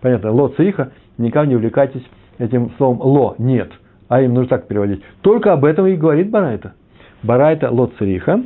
Понятно. 0.00 0.32
Лот 0.32 0.56
Цриха, 0.56 0.92
никак 1.16 1.46
не 1.46 1.56
увлекайтесь 1.56 2.04
этим 2.38 2.70
словом 2.76 3.00
«ло»– 3.00 3.34
«нет», 3.38 3.70
а 4.08 4.22
им 4.22 4.34
нужно 4.34 4.48
так 4.48 4.68
переводить. 4.68 5.02
Только 5.22 5.52
об 5.52 5.64
этом 5.64 5.86
и 5.86 5.96
говорит 5.96 6.30
Барайта. 6.30 6.74
Барайта 7.22 7.70
ло 7.70 7.90
цриха, 7.98 8.42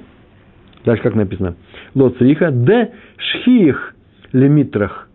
дальше 0.84 1.02
как 1.02 1.14
написано, 1.14 1.56
ло 1.94 2.10
цриха, 2.10 2.50
де 2.50 2.92
шхих 3.16 3.94
лимитрах. 4.32 5.08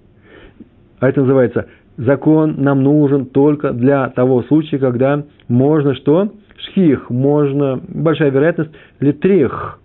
А 0.99 1.09
это 1.09 1.21
называется 1.21 1.67
закон 1.97 2.55
нам 2.57 2.83
нужен 2.83 3.25
только 3.25 3.73
для 3.73 4.09
того 4.09 4.43
случая, 4.43 4.77
когда 4.77 5.23
можно 5.47 5.95
что? 5.95 6.33
Шхих, 6.57 7.09
можно, 7.09 7.79
большая 7.87 8.31
вероятность, 8.31 8.71
литрих, 8.99 9.79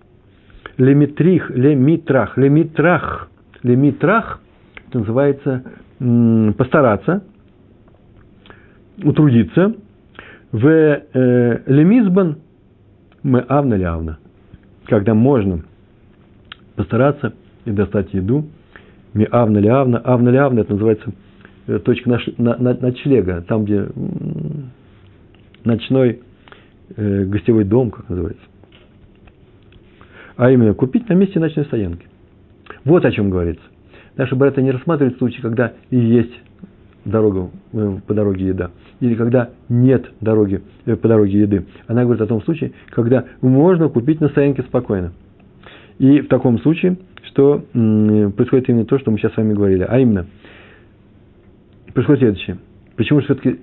лимитрих, 0.78 1.50
лимитрах, 1.50 2.36
лимитрах, 2.36 3.28
лимитрах, 3.62 4.40
это 4.88 4.98
называется 5.00 5.64
постараться, 6.56 7.22
утрудиться 9.02 9.74
в 10.50 10.66
э, 10.66 11.62
лемизбан 11.66 12.38
мы 13.22 13.44
авна 13.48 13.76
ли 13.76 13.84
авна, 13.84 14.18
когда 14.86 15.14
можно 15.14 15.62
постараться 16.74 17.34
и 17.64 17.70
достать 17.70 18.12
еду, 18.12 18.46
ми 19.14 19.28
авна 19.30 19.58
ли 19.58 19.68
авна, 19.68 20.00
авна 20.04 20.30
ли 20.30 20.38
авна, 20.38 20.60
это 20.60 20.72
называется 20.72 21.12
э, 21.68 21.78
точка 21.78 22.10
наш, 22.10 22.26
на, 22.36 22.56
на, 22.56 22.74
ночлега, 22.74 23.42
там, 23.42 23.64
где 23.64 23.86
ночной 25.64 26.20
э, 26.96 27.24
гостевой 27.24 27.64
дом, 27.64 27.92
как 27.92 28.08
называется. 28.08 28.44
А 30.36 30.50
именно, 30.50 30.74
купить 30.74 31.08
на 31.08 31.14
месте 31.14 31.38
ночной 31.38 31.64
стоянки. 31.66 32.06
Вот 32.84 33.04
о 33.04 33.12
чем 33.12 33.30
говорится. 33.30 33.62
Наши 34.16 34.36
братья 34.36 34.60
не 34.60 34.70
рассматривают 34.70 35.18
случай, 35.18 35.40
когда 35.40 35.72
и 35.90 35.96
есть 35.96 36.32
дорога, 37.04 37.50
э, 37.72 37.98
по 38.06 38.14
дороге 38.14 38.46
еда, 38.48 38.70
или 39.00 39.14
когда 39.14 39.50
нет 39.68 40.10
дороги, 40.20 40.62
э, 40.84 40.96
по 40.96 41.08
дороге 41.08 41.40
еды. 41.40 41.66
Она 41.86 42.04
говорит 42.04 42.22
о 42.22 42.26
том 42.26 42.42
случае, 42.42 42.72
когда 42.90 43.24
можно 43.40 43.88
купить 43.88 44.20
на 44.20 44.28
стоянке 44.28 44.62
спокойно. 44.62 45.12
И 45.98 46.20
в 46.20 46.28
таком 46.28 46.58
случае, 46.60 46.98
что 47.24 47.64
происходит 47.72 48.68
именно 48.68 48.84
то, 48.84 48.98
что 48.98 49.10
мы 49.10 49.18
сейчас 49.18 49.32
с 49.32 49.36
вами 49.36 49.54
говорили, 49.54 49.86
а 49.88 49.98
именно, 49.98 50.26
происходит 51.94 52.20
следующее. 52.20 52.58
Почему 52.96 53.20
же 53.20 53.26
все-таки 53.26 53.60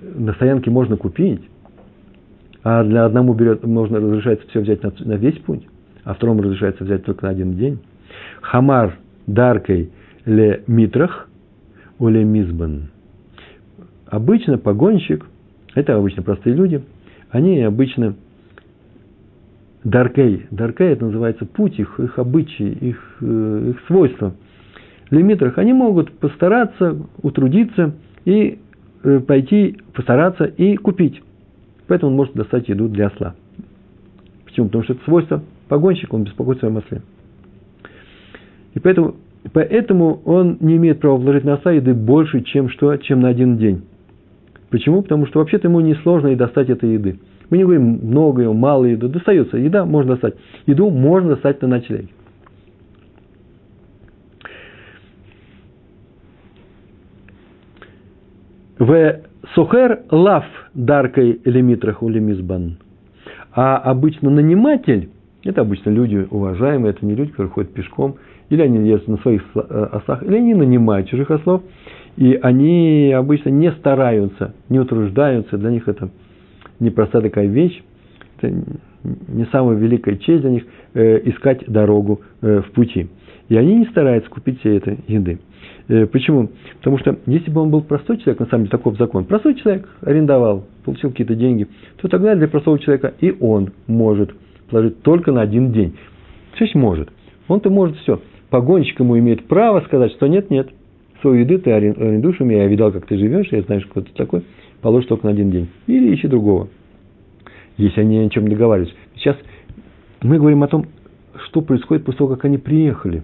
на 0.00 0.32
стоянке 0.34 0.70
можно 0.70 0.96
купить, 0.96 1.42
а 2.64 2.84
для 2.84 3.04
одному 3.04 3.34
берет, 3.34 3.64
можно 3.64 3.98
разрешается 3.98 4.46
все 4.48 4.60
взять 4.60 4.82
на, 4.82 4.92
на 5.00 5.14
весь 5.14 5.38
путь, 5.38 5.66
а 6.04 6.14
второму 6.14 6.42
разрешается 6.42 6.84
взять 6.84 7.04
только 7.04 7.24
на 7.26 7.30
один 7.30 7.56
день. 7.56 7.78
Хамар 8.40 8.96
даркой 9.26 9.90
ле 10.24 10.62
митрах– 10.66 11.28
Оле 12.02 12.24
Мизбан. 12.24 12.88
Обычно 14.06 14.58
погонщик, 14.58 15.24
это 15.76 15.96
обычно 15.96 16.22
простые 16.22 16.56
люди, 16.56 16.82
они 17.30 17.60
обычно 17.60 18.16
даркей. 19.84 20.46
Даркей 20.50 20.88
это 20.88 21.06
называется 21.06 21.46
путь 21.46 21.78
их, 21.78 22.00
их 22.00 22.18
обычаи, 22.18 22.70
их, 22.72 23.16
э, 23.20 23.70
их 23.70 23.86
свойства. 23.86 24.34
Лимитрах 25.10 25.58
они 25.58 25.72
могут 25.72 26.10
постараться, 26.12 26.98
утрудиться 27.22 27.94
и 28.24 28.58
э, 29.04 29.20
пойти, 29.20 29.78
постараться 29.94 30.44
и 30.44 30.76
купить. 30.76 31.22
Поэтому 31.86 32.10
он 32.10 32.16
может 32.16 32.34
достать 32.34 32.68
еду 32.68 32.88
для 32.88 33.06
осла. 33.08 33.36
Почему? 34.44 34.66
Потому 34.66 34.84
что 34.84 34.94
это 34.94 35.04
свойство 35.04 35.44
погонщика, 35.68 36.16
он 36.16 36.24
беспокоится 36.24 36.66
о 36.66 36.70
своем 36.70 36.84
осле. 36.84 37.02
И 38.74 38.80
поэтому 38.80 39.16
Поэтому 39.52 40.22
он 40.24 40.58
не 40.60 40.76
имеет 40.76 41.00
права 41.00 41.16
вложить 41.16 41.44
на 41.44 41.54
осла 41.54 41.72
еды 41.72 41.94
больше, 41.94 42.42
чем, 42.42 42.68
что, 42.68 42.96
чем 42.96 43.20
на 43.20 43.28
один 43.28 43.56
день. 43.56 43.82
Почему? 44.70 45.02
Потому 45.02 45.26
что 45.26 45.40
вообще-то 45.40 45.68
ему 45.68 45.80
несложно 45.80 46.28
и 46.28 46.36
достать 46.36 46.70
этой 46.70 46.94
еды. 46.94 47.18
Мы 47.50 47.58
не 47.58 47.64
говорим 47.64 48.00
много 48.02 48.50
мало 48.52 48.84
еды. 48.84 49.08
Достается. 49.08 49.58
Еда 49.58 49.84
можно 49.84 50.12
достать. 50.12 50.34
Еду 50.66 50.90
можно 50.90 51.30
достать 51.30 51.60
на 51.60 51.68
ночлеге. 51.68 52.08
В 58.78 59.20
сухер 59.54 60.02
лав 60.10 60.44
даркой 60.72 61.40
лимитрах 61.44 62.02
у 62.02 62.08
лимизбан. 62.08 62.78
А 63.54 63.76
обычно 63.76 64.30
наниматель, 64.30 65.10
это 65.44 65.60
обычно 65.60 65.90
люди 65.90 66.26
уважаемые, 66.30 66.92
это 66.92 67.04
не 67.04 67.14
люди, 67.14 67.32
которые 67.32 67.52
ходят 67.52 67.74
пешком– 67.74 68.16
или 68.52 68.60
они 68.60 68.86
ездят 68.86 69.08
на 69.08 69.16
своих 69.18 69.42
э, 69.54 69.60
ослах, 69.92 70.22
или 70.22 70.36
они 70.36 70.52
нанимают 70.52 71.08
чужих 71.08 71.30
ослов, 71.30 71.62
и 72.18 72.38
они 72.42 73.10
обычно 73.16 73.48
не 73.48 73.72
стараются, 73.72 74.54
не 74.68 74.78
утруждаются, 74.78 75.56
для 75.56 75.70
них 75.70 75.88
это 75.88 76.10
непростая 76.78 77.22
такая 77.22 77.46
вещь, 77.46 77.82
это 78.36 78.54
не 79.28 79.46
самая 79.46 79.78
великая 79.78 80.16
честь 80.18 80.42
для 80.42 80.50
них 80.50 80.64
э, 80.92 81.22
искать 81.30 81.64
дорогу 81.66 82.20
э, 82.42 82.60
в 82.60 82.72
пути. 82.72 83.08
И 83.48 83.56
они 83.56 83.74
не 83.74 83.86
стараются 83.86 84.28
купить 84.28 84.60
все 84.60 84.76
это 84.76 84.98
еды. 85.08 85.38
Э, 85.88 86.04
почему? 86.04 86.50
Потому 86.76 86.98
что 86.98 87.16
если 87.24 87.50
бы 87.50 87.62
он 87.62 87.70
был 87.70 87.80
простой 87.80 88.18
человек, 88.18 88.40
на 88.40 88.46
самом 88.48 88.64
деле 88.64 88.70
таков 88.70 88.98
закон, 88.98 89.24
простой 89.24 89.54
человек 89.54 89.88
арендовал, 90.02 90.66
получил 90.84 91.08
какие-то 91.08 91.34
деньги, 91.34 91.68
то 92.02 92.08
тогда 92.08 92.34
для 92.34 92.48
простого 92.48 92.78
человека 92.78 93.14
и 93.18 93.34
он 93.40 93.70
может 93.86 94.30
положить 94.68 95.00
только 95.00 95.32
на 95.32 95.40
один 95.40 95.72
день. 95.72 95.96
То 96.58 96.64
есть 96.64 96.74
может. 96.74 97.08
Он-то 97.48 97.70
может 97.70 97.96
все 97.96 98.20
погонщик 98.52 99.00
ему 99.00 99.18
имеет 99.18 99.46
право 99.46 99.80
сказать, 99.80 100.12
что 100.12 100.26
нет, 100.26 100.50
нет, 100.50 100.68
свою 101.22 101.40
еду 101.40 101.58
ты 101.58 101.72
арендуешь 101.72 102.38
у 102.38 102.44
меня, 102.44 102.64
я 102.64 102.68
видал, 102.68 102.92
как 102.92 103.06
ты 103.06 103.16
живешь, 103.16 103.48
я 103.50 103.62
знаю, 103.62 103.80
кто 103.88 104.02
ты 104.02 104.12
такой, 104.12 104.42
положишь 104.82 105.08
только 105.08 105.24
на 105.24 105.32
один 105.32 105.50
день. 105.50 105.68
Или 105.86 106.14
ищи 106.14 106.28
другого, 106.28 106.68
если 107.78 108.02
они 108.02 108.18
о 108.18 108.28
чем 108.28 108.46
договариваются. 108.46 108.94
Сейчас 109.16 109.38
мы 110.20 110.36
говорим 110.36 110.62
о 110.62 110.68
том, 110.68 110.84
что 111.46 111.62
происходит 111.62 112.04
после 112.04 112.18
того, 112.18 112.34
как 112.34 112.44
они 112.44 112.58
приехали. 112.58 113.22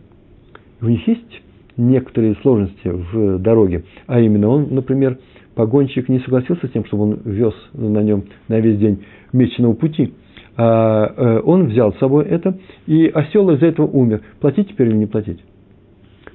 У 0.81 0.87
них 0.87 1.07
есть 1.07 1.43
некоторые 1.77 2.35
сложности 2.37 2.89
в 2.89 3.39
дороге, 3.39 3.85
а 4.07 4.21
именно 4.21 4.49
он, 4.49 4.69
например, 4.71 5.19
погонщик 5.55 6.09
не 6.09 6.21
согласился 6.21 6.69
с 6.69 6.71
тем, 6.71 6.87
чтобы 6.87 7.03
он 7.03 7.21
вез 7.27 7.55
на 7.75 8.03
нем 8.03 8.25
на 8.49 8.61
весь 8.61 8.79
день 8.79 9.05
месячного 9.35 9.75
пути– 9.75 10.15
он 10.59 11.67
взял 11.67 11.93
с 11.93 11.99
собой 11.99 12.25
это, 12.25 12.59
и 12.87 13.07
осел 13.07 13.49
из-за 13.51 13.67
этого 13.67 13.87
умер. 13.87 14.23
Платить 14.41 14.69
теперь 14.69 14.89
или 14.89 14.97
не 14.97 15.07
платить? 15.07 15.41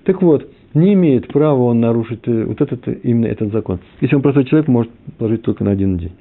Так 0.06 0.22
вот, 0.22 0.48
не 0.74 0.94
имеет 0.94 1.28
права 1.28 1.62
он 1.64 1.80
нарушить 1.80 2.28
э, 2.28 2.46
вот 2.46 2.60
этот, 2.60 2.88
именно 3.04 3.28
этот 3.28 3.52
закон. 3.52 3.80
Если 4.02 4.16
он 4.16 4.22
простой 4.22 4.46
человек, 4.46 4.68
может 4.68 4.92
положить 5.18 5.44
только 5.44 5.64
на 5.64 5.72
один 5.72 5.98
день. 5.98 6.14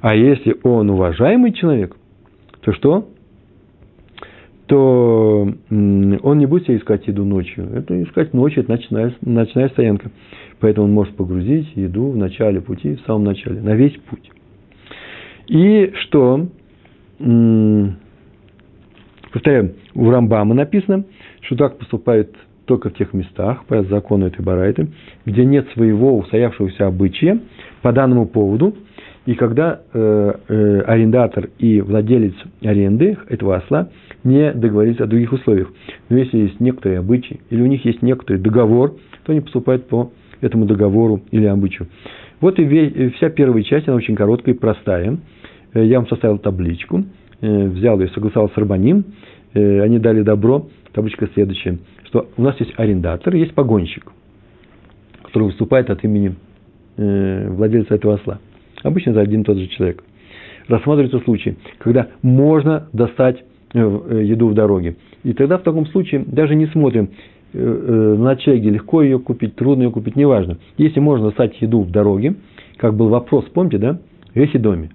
А 0.00 0.14
если 0.14 0.56
он 0.62 0.90
уважаемый 0.90 1.52
человек, 1.52 1.96
то 2.62 2.72
что? 2.72 3.08
То 4.66 5.52
он 5.70 6.38
не 6.38 6.46
будет 6.46 6.64
себе 6.64 6.76
искать 6.76 7.06
еду 7.06 7.24
ночью. 7.24 7.68
Это 7.74 8.02
искать 8.02 8.34
ночью, 8.34 8.62
это 8.62 8.72
ночная, 8.72 9.14
ночная 9.22 9.68
стоянка. 9.70 10.10
Поэтому 10.60 10.86
он 10.86 10.92
может 10.92 11.14
погрузить 11.16 11.74
еду 11.74 12.10
в 12.10 12.16
начале 12.16 12.60
пути, 12.60 12.96
в 12.96 13.00
самом 13.02 13.24
начале, 13.24 13.60
на 13.60 13.74
весь 13.74 13.96
путь. 14.10 14.30
И 15.46 15.92
что? 16.02 16.48
Повторяю, 19.32 19.74
у 19.94 20.10
Рамбама 20.10 20.54
написано, 20.54 21.04
что 21.42 21.56
так 21.56 21.78
поступает 21.78 22.34
только 22.66 22.90
в 22.90 22.94
тех 22.94 23.14
местах, 23.14 23.64
по 23.64 23.82
закону 23.84 24.26
этой 24.26 24.44
барайты, 24.44 24.88
где 25.24 25.44
нет 25.44 25.66
своего 25.72 26.18
устоявшегося 26.18 26.86
обычая 26.86 27.40
по 27.82 27.92
данному 27.92 28.26
поводу, 28.26 28.74
и 29.26 29.34
когда 29.34 29.80
э, 29.92 30.32
э, 30.48 30.80
арендатор 30.86 31.50
и 31.58 31.80
владелец 31.80 32.34
аренды 32.62 33.18
этого 33.28 33.56
осла 33.56 33.88
не 34.24 34.52
договорились 34.52 35.00
о 35.00 35.06
других 35.06 35.32
условиях. 35.32 35.70
Но 36.08 36.18
если 36.18 36.38
есть 36.38 36.60
некоторые 36.60 37.00
обычаи, 37.00 37.40
или 37.50 37.60
у 37.60 37.66
них 37.66 37.84
есть 37.84 38.02
некоторый 38.02 38.38
договор, 38.38 38.96
то 39.24 39.32
они 39.32 39.40
поступают 39.40 39.86
по 39.88 40.12
этому 40.40 40.66
договору 40.66 41.20
или 41.30 41.46
обычаю. 41.46 41.88
Вот 42.40 42.58
и 42.58 43.08
вся 43.16 43.30
первая 43.30 43.62
часть, 43.64 43.88
она 43.88 43.96
очень 43.96 44.14
короткая 44.14 44.54
и 44.54 44.58
простая. 44.58 45.18
Э, 45.78 45.84
я 45.84 45.98
вам 45.98 46.08
составил 46.08 46.38
табличку, 46.38 47.04
э, 47.40 47.66
взял 47.68 48.00
ее, 48.00 48.08
согласовал 48.08 48.50
с 48.50 48.56
Рабаним, 48.56 49.04
э, 49.54 49.80
они 49.80 49.98
дали 49.98 50.22
добро, 50.22 50.68
табличка 50.92 51.28
следующая, 51.34 51.78
что 52.04 52.28
у 52.36 52.42
нас 52.42 52.58
есть 52.58 52.72
арендатор, 52.76 53.34
есть 53.34 53.54
погонщик, 53.54 54.12
который 55.22 55.44
выступает 55.44 55.90
от 55.90 56.04
имени 56.04 56.34
владельца 56.96 57.94
этого 57.94 58.14
осла. 58.14 58.40
Обычно 58.82 59.10
это 59.10 59.20
один 59.20 59.42
и 59.42 59.44
тот 59.44 59.56
же 59.56 59.68
человек. 59.68 60.02
Рассматривается 60.66 61.20
случай, 61.20 61.56
когда 61.78 62.08
можно 62.22 62.88
достать 62.92 63.44
еду 63.72 64.48
в 64.48 64.54
дороге. 64.54 64.96
И 65.22 65.32
тогда 65.32 65.58
в 65.58 65.62
таком 65.62 65.86
случае 65.86 66.24
даже 66.26 66.56
не 66.56 66.66
смотрим, 66.66 67.10
на 67.52 68.16
ночлеге 68.16 68.70
легко 68.70 69.02
ее 69.02 69.20
купить, 69.20 69.54
трудно 69.54 69.84
ее 69.84 69.90
купить, 69.92 70.16
неважно. 70.16 70.58
Если 70.76 70.98
можно 70.98 71.26
достать 71.26 71.62
еду 71.62 71.82
в 71.82 71.92
дороге, 71.92 72.34
как 72.78 72.94
был 72.94 73.10
вопрос, 73.10 73.44
помните, 73.54 73.78
да, 73.78 74.00
в 74.34 74.58
доме. 74.58 74.90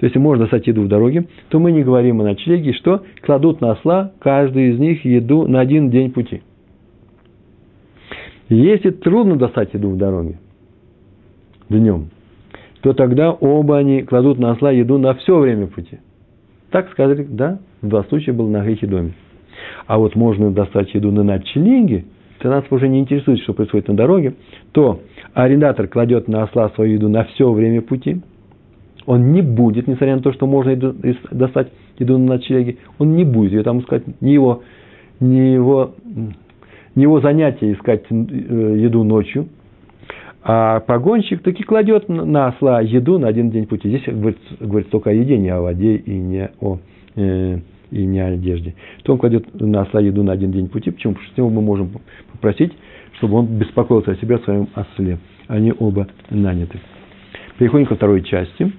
То 0.00 0.06
есть, 0.06 0.16
можно 0.16 0.44
достать 0.44 0.66
еду 0.66 0.82
в 0.82 0.88
дороге, 0.88 1.26
то 1.50 1.58
мы 1.58 1.72
не 1.72 1.82
говорим 1.82 2.22
о 2.22 2.24
ночлеге, 2.24 2.72
что 2.72 3.02
кладут 3.20 3.60
на 3.60 3.72
осла 3.72 4.12
каждый 4.18 4.70
из 4.70 4.78
них 4.78 5.04
еду 5.04 5.46
на 5.46 5.60
один 5.60 5.90
день 5.90 6.10
пути. 6.10 6.40
Если 8.48 8.90
трудно 8.92 9.36
достать 9.36 9.74
еду 9.74 9.90
в 9.90 9.98
дороге 9.98 10.38
днем, 11.68 12.08
то 12.80 12.94
тогда 12.94 13.30
оба 13.30 13.76
они 13.76 14.00
кладут 14.00 14.38
на 14.38 14.52
осла 14.52 14.70
еду 14.70 14.96
на 14.96 15.12
все 15.16 15.38
время 15.38 15.66
пути. 15.66 15.98
Так 16.70 16.90
сказали, 16.92 17.26
да, 17.28 17.60
в 17.82 17.88
два 17.88 18.02
случая 18.04 18.32
было 18.32 18.48
на 18.48 18.64
грехе 18.64 18.86
доме. 18.86 19.12
А 19.86 19.98
вот 19.98 20.16
можно 20.16 20.50
достать 20.50 20.94
еду 20.94 21.12
на 21.12 21.24
ночлеге, 21.24 22.06
то 22.38 22.48
нас 22.48 22.64
уже 22.70 22.88
не 22.88 23.00
интересует, 23.00 23.40
что 23.40 23.52
происходит 23.52 23.88
на 23.88 23.96
дороге, 23.96 24.34
то 24.72 25.02
арендатор 25.34 25.88
кладет 25.88 26.26
на 26.26 26.44
осла 26.44 26.70
свою 26.70 26.94
еду 26.94 27.10
на 27.10 27.24
все 27.24 27.52
время 27.52 27.82
пути– 27.82 28.22
он 29.10 29.32
не 29.32 29.42
будет, 29.42 29.88
несмотря 29.88 30.14
на 30.14 30.22
то, 30.22 30.32
что 30.32 30.46
можно 30.46 30.76
достать 31.32 31.72
еду 31.98 32.16
на 32.16 32.34
ночлеге, 32.36 32.76
он 32.98 33.16
не 33.16 33.24
будет 33.24 33.50
ее 33.50 33.64
там 33.64 33.80
искать, 33.80 34.04
не 34.20 34.32
его, 34.32 34.62
не 35.18 35.52
его, 35.52 35.96
не 36.94 37.02
его 37.02 37.20
занятие 37.20 37.72
искать 37.72 38.04
э, 38.08 38.14
еду 38.14 39.02
ночью. 39.02 39.48
А 40.44 40.78
погонщик 40.78 41.42
таки 41.42 41.64
кладет 41.64 42.08
на 42.08 42.46
осла 42.46 42.82
еду 42.82 43.18
на 43.18 43.26
один 43.26 43.50
день 43.50 43.66
пути. 43.66 43.88
Здесь 43.88 44.04
говорится, 44.06 44.42
говорится 44.60 44.92
только 44.92 45.10
о 45.10 45.12
еде, 45.12 45.38
не 45.38 45.48
о 45.48 45.60
воде 45.60 45.96
и 45.96 46.12
не 46.12 46.48
о, 46.60 46.78
э, 47.16 47.58
и 47.90 48.06
не 48.06 48.20
о 48.20 48.28
одежде. 48.28 48.76
То 49.02 49.14
он 49.14 49.18
кладет 49.18 49.60
на 49.60 49.80
осла 49.80 50.00
еду 50.00 50.22
на 50.22 50.34
один 50.34 50.52
день 50.52 50.68
пути. 50.68 50.92
Почему? 50.92 51.14
Потому 51.14 51.32
что 51.32 51.50
мы 51.50 51.60
можем 51.60 51.90
попросить, 52.30 52.72
чтобы 53.14 53.38
он 53.38 53.46
беспокоился 53.46 54.12
о 54.12 54.16
себе, 54.18 54.36
о 54.36 54.38
своем 54.38 54.68
осле. 54.76 55.18
Они 55.48 55.72
оба 55.76 56.06
наняты. 56.30 56.78
Переходим 57.58 57.86
ко 57.86 57.96
второй 57.96 58.22
части. 58.22 58.70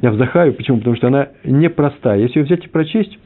Я 0.00 0.10
вздыхаю. 0.12 0.54
Почему? 0.54 0.78
Потому 0.78 0.96
что 0.96 1.08
она 1.08 1.28
непростая. 1.44 2.20
Если 2.20 2.38
ее 2.38 2.44
взять 2.44 2.64
и 2.64 2.68
прочесть, 2.68 3.18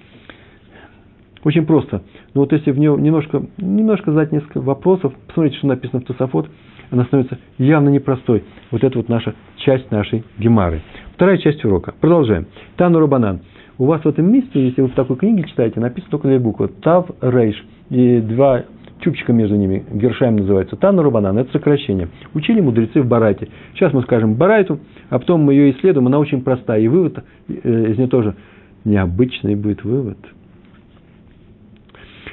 очень 1.44 1.66
просто. 1.66 2.02
Но 2.34 2.42
вот 2.42 2.52
если 2.52 2.70
в 2.70 2.78
нее 2.78 2.96
немножко, 2.98 3.42
немножко 3.58 4.12
задать 4.12 4.32
несколько 4.32 4.60
вопросов, 4.60 5.12
посмотрите, 5.26 5.58
что 5.58 5.66
написано 5.66 6.00
в 6.00 6.04
Тософот, 6.04 6.48
она 6.90 7.04
становится 7.04 7.38
явно 7.58 7.88
непростой. 7.88 8.44
Вот 8.70 8.84
это 8.84 8.98
вот 8.98 9.08
наша 9.08 9.34
часть 9.56 9.90
нашей 9.90 10.24
гемары. 10.38 10.82
Вторая 11.14 11.38
часть 11.38 11.64
урока. 11.64 11.94
Продолжаем. 12.00 12.46
Тану 12.76 13.00
Рабанан. 13.00 13.40
У 13.78 13.86
вас 13.86 14.02
в 14.02 14.08
этом 14.08 14.30
месте, 14.30 14.64
если 14.66 14.82
вы 14.82 14.88
в 14.88 14.94
такой 14.94 15.16
книге 15.16 15.44
читаете, 15.44 15.80
написано 15.80 16.10
только 16.10 16.28
две 16.28 16.38
буквы. 16.38 16.68
Тав, 16.68 17.10
Рейш. 17.20 17.62
И 17.90 18.20
два 18.20 18.62
чупчика 19.02 19.32
между 19.32 19.56
ними. 19.56 19.84
Гершаем 19.92 20.36
называется. 20.36 20.76
Тану 20.76 21.02
Рабанан. 21.02 21.38
Это 21.38 21.52
сокращение. 21.52 22.08
Учили 22.34 22.60
мудрецы 22.60 23.02
в 23.02 23.06
Барайте. 23.06 23.48
Сейчас 23.74 23.92
мы 23.92 24.02
скажем 24.02 24.34
Барайту, 24.34 24.80
а 25.10 25.18
потом 25.18 25.42
мы 25.42 25.54
ее 25.54 25.72
исследуем. 25.72 26.06
Она 26.06 26.18
очень 26.18 26.42
простая. 26.42 26.80
И 26.80 26.88
вывод 26.88 27.22
э, 27.48 27.52
из 27.52 27.98
нее 27.98 28.08
тоже 28.08 28.34
необычный 28.84 29.54
будет 29.54 29.84
вывод. 29.84 30.18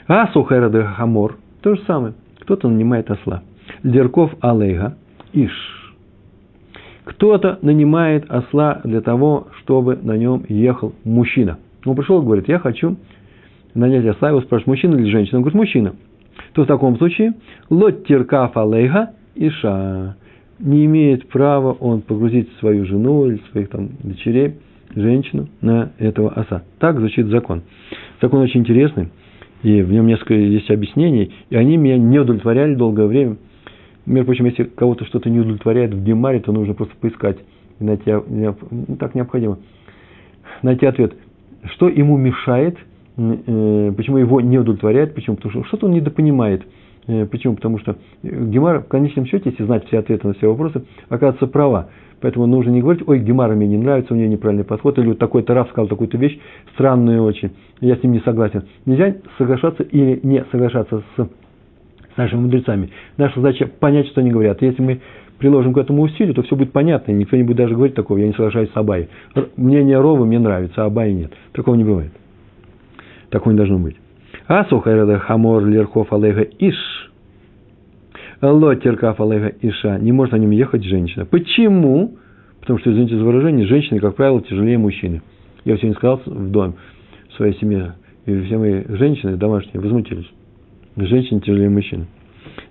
А 0.08 0.28
Сухайра 0.32 0.70
Хамор. 0.96 1.38
То 1.62 1.76
же 1.76 1.82
самое. 1.86 2.14
Кто-то 2.40 2.70
нанимает 2.70 3.12
осла. 3.12 3.44
Лерков 3.84 4.34
Алейга, 4.42 4.98
Иш. 5.34 5.96
Кто-то 7.04 7.60
нанимает 7.62 8.30
осла 8.30 8.82
для 8.84 9.02
того, 9.02 9.48
чтобы 9.60 9.98
на 10.02 10.18
нем 10.18 10.46
ехал 10.48 10.94
мужчина. 11.04 11.58
Он 11.86 11.96
пришел 11.96 12.22
и 12.22 12.26
говорит, 12.26 12.48
я 12.48 12.60
хочу 12.60 12.98
нанять 13.74 14.06
осла. 14.06 14.30
Его 14.30 14.42
спрашивают, 14.42 14.68
мужчина 14.68 14.96
или 14.96 15.10
женщина? 15.10 15.38
Он 15.38 15.44
говорит, 15.44 15.58
мужчина. 15.58 15.94
То 16.54 16.64
в 16.64 16.68
таком 16.68 16.98
случае 16.98 17.34
лот 17.70 18.06
теркаф 18.06 18.56
алейга 18.58 19.12
иша 19.36 20.16
не 20.60 20.86
имеет 20.86 21.28
права 21.30 21.72
он 21.74 22.02
погрузить 22.02 22.50
свою 22.60 22.86
жену 22.86 23.28
или 23.28 23.42
своих 23.52 23.70
там 23.70 23.90
дочерей, 24.04 24.56
женщину 24.96 25.48
на 25.62 25.92
этого 25.98 26.32
оса. 26.32 26.64
Так 26.80 27.00
звучит 27.00 27.28
закон. 27.28 27.62
Закон 28.22 28.42
очень 28.42 28.62
интересный, 28.62 29.10
и 29.64 29.82
в 29.82 29.92
нем 29.92 30.08
несколько 30.08 30.34
есть 30.34 30.70
объяснений, 30.70 31.32
и 31.50 31.56
они 31.56 31.78
меня 31.78 31.98
не 31.98 32.20
удовлетворяли 32.20 32.76
долгое 32.76 33.06
время– 33.06 33.38
между 34.10 34.26
прочим, 34.26 34.46
если 34.46 34.64
кого-то 34.64 35.06
что-то 35.06 35.30
не 35.30 35.40
удовлетворяет 35.40 35.94
в 35.94 36.04
Гемаре, 36.04 36.40
то 36.40 36.52
нужно 36.52 36.74
просто 36.74 36.96
поискать 37.00 37.38
и 37.80 37.84
найти, 37.84 38.12
ну, 38.12 38.56
так 39.00 39.14
необходимо, 39.14 39.60
найти 40.64 40.88
ответ. 40.88 41.14
Что 41.76 41.88
ему 41.88 42.18
мешает, 42.18 42.76
почему 43.20 44.18
его 44.18 44.42
не 44.42 44.58
удовлетворяет, 44.58 45.14
почему? 45.14 45.36
Потому 45.36 45.52
что 45.52 45.64
что-то 45.66 45.88
он 45.88 45.94
недопонимает. 45.94 46.64
Э, 47.08 47.26
почему? 47.26 47.56
Потому 47.56 47.80
что 47.80 47.98
Гемара, 48.24 48.82
в 48.82 48.88
конечном 48.88 49.26
счете, 49.26 49.50
если 49.50 49.64
знать 49.64 49.86
все 49.88 50.00
ответы 50.00 50.28
на 50.28 50.34
все 50.34 50.48
вопросы, 50.48 50.86
оказывается 51.10 51.48
права. 51.48 51.90
Поэтому 52.22 52.46
нужно 52.46 52.72
не 52.72 52.82
говорить, 52.82 53.04
ой, 53.08 53.20
Гемара 53.20 53.56
мне 53.56 53.68
не 53.68 53.78
нравится, 53.78 54.14
у 54.14 54.18
нее 54.18 54.28
неправильный 54.28 54.66
подход, 54.66 54.98
или 55.00 55.08
вот 55.08 55.20
такой-то 55.20 55.54
Раф 55.54 55.70
сказал 55.70 55.88
такую-то 55.88 56.18
вещь, 56.18 56.38
странную 56.74 57.24
очень, 57.24 57.52
я 57.80 57.96
с 57.96 58.04
ним 58.04 58.12
не 58.12 58.20
согласен. 58.20 58.64
Нельзя 58.86 59.16
соглашаться 59.38 59.84
или 59.84 60.20
не 60.24 60.44
соглашаться 60.52 61.02
с 61.16 61.30
нашими 62.18 62.42
мудрецами. 62.42 62.90
Наша 63.18 63.40
задача 63.40 63.68
понять, 63.68 64.08
что 64.08 64.20
они 64.22 64.32
говорят. 64.32 64.62
Если 64.62 64.82
мы 64.82 65.00
приложим 65.38 65.74
к 65.74 65.78
этому 65.78 66.02
усилию, 66.02 66.36
то 66.36 66.44
все 66.44 66.58
будет 66.58 66.74
понятно, 66.74 67.12
и 67.12 67.16
никто 67.16 67.38
не 67.38 67.44
будет 67.44 67.58
даже 67.58 67.74
говорить 67.74 67.96
такого, 67.96 68.18
я 68.18 68.28
не 68.28 68.34
соглашаюсь 68.34 68.70
с 68.72 68.78
Абай. 68.78 69.08
Мнение 69.56 70.00
Ровы 70.00 70.26
мне 70.26 70.40
нравится, 70.40 70.84
а 70.84 70.88
Абай 70.88 71.14
нет. 71.14 71.32
Такого 71.54 71.76
не 71.76 71.86
бывает. 71.86 72.12
Такого 73.30 73.54
не 73.54 73.58
должно 73.58 73.78
быть. 73.80 73.96
А 74.48 74.66
сухайрада 74.66 75.20
хамор 75.20 75.66
лерхов 75.66 76.12
алега 76.12 76.42
иш. 76.42 77.12
Лотеркав 78.42 79.20
алега 79.20 79.54
иша. 79.62 80.00
Не 80.00 80.12
может 80.12 80.34
на 80.34 80.38
нем 80.38 80.52
ехать 80.52 80.84
женщина. 80.84 81.26
Почему? 81.26 82.16
Потому 82.60 82.80
что, 82.80 82.92
извините 82.92 83.18
за 83.18 83.24
выражение, 83.24 83.66
женщины, 83.68 84.00
как 84.00 84.16
правило, 84.16 84.42
тяжелее 84.42 84.78
мужчины. 84.78 85.22
Я 85.66 85.78
сегодня 85.78 85.96
сказал 85.96 86.22
в 86.26 86.52
доме, 86.52 86.74
в 87.30 87.34
своей 87.36 87.54
семье, 87.60 87.94
и 88.26 88.42
все 88.42 88.58
мои 88.58 88.84
женщины 88.88 89.38
домашние 89.38 89.82
возмутились. 89.82 90.30
Женщина 90.96 91.42
тяжелее 91.42 91.70
мужчины. 91.70 92.08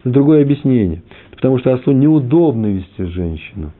Это 0.00 0.10
другое 0.10 0.42
объяснение. 0.42 1.02
Потому 1.30 1.58
что 1.58 1.72
ослу 1.72 1.92
неудобно 1.92 2.66
вести 2.66 3.04
женщину. 3.04 3.72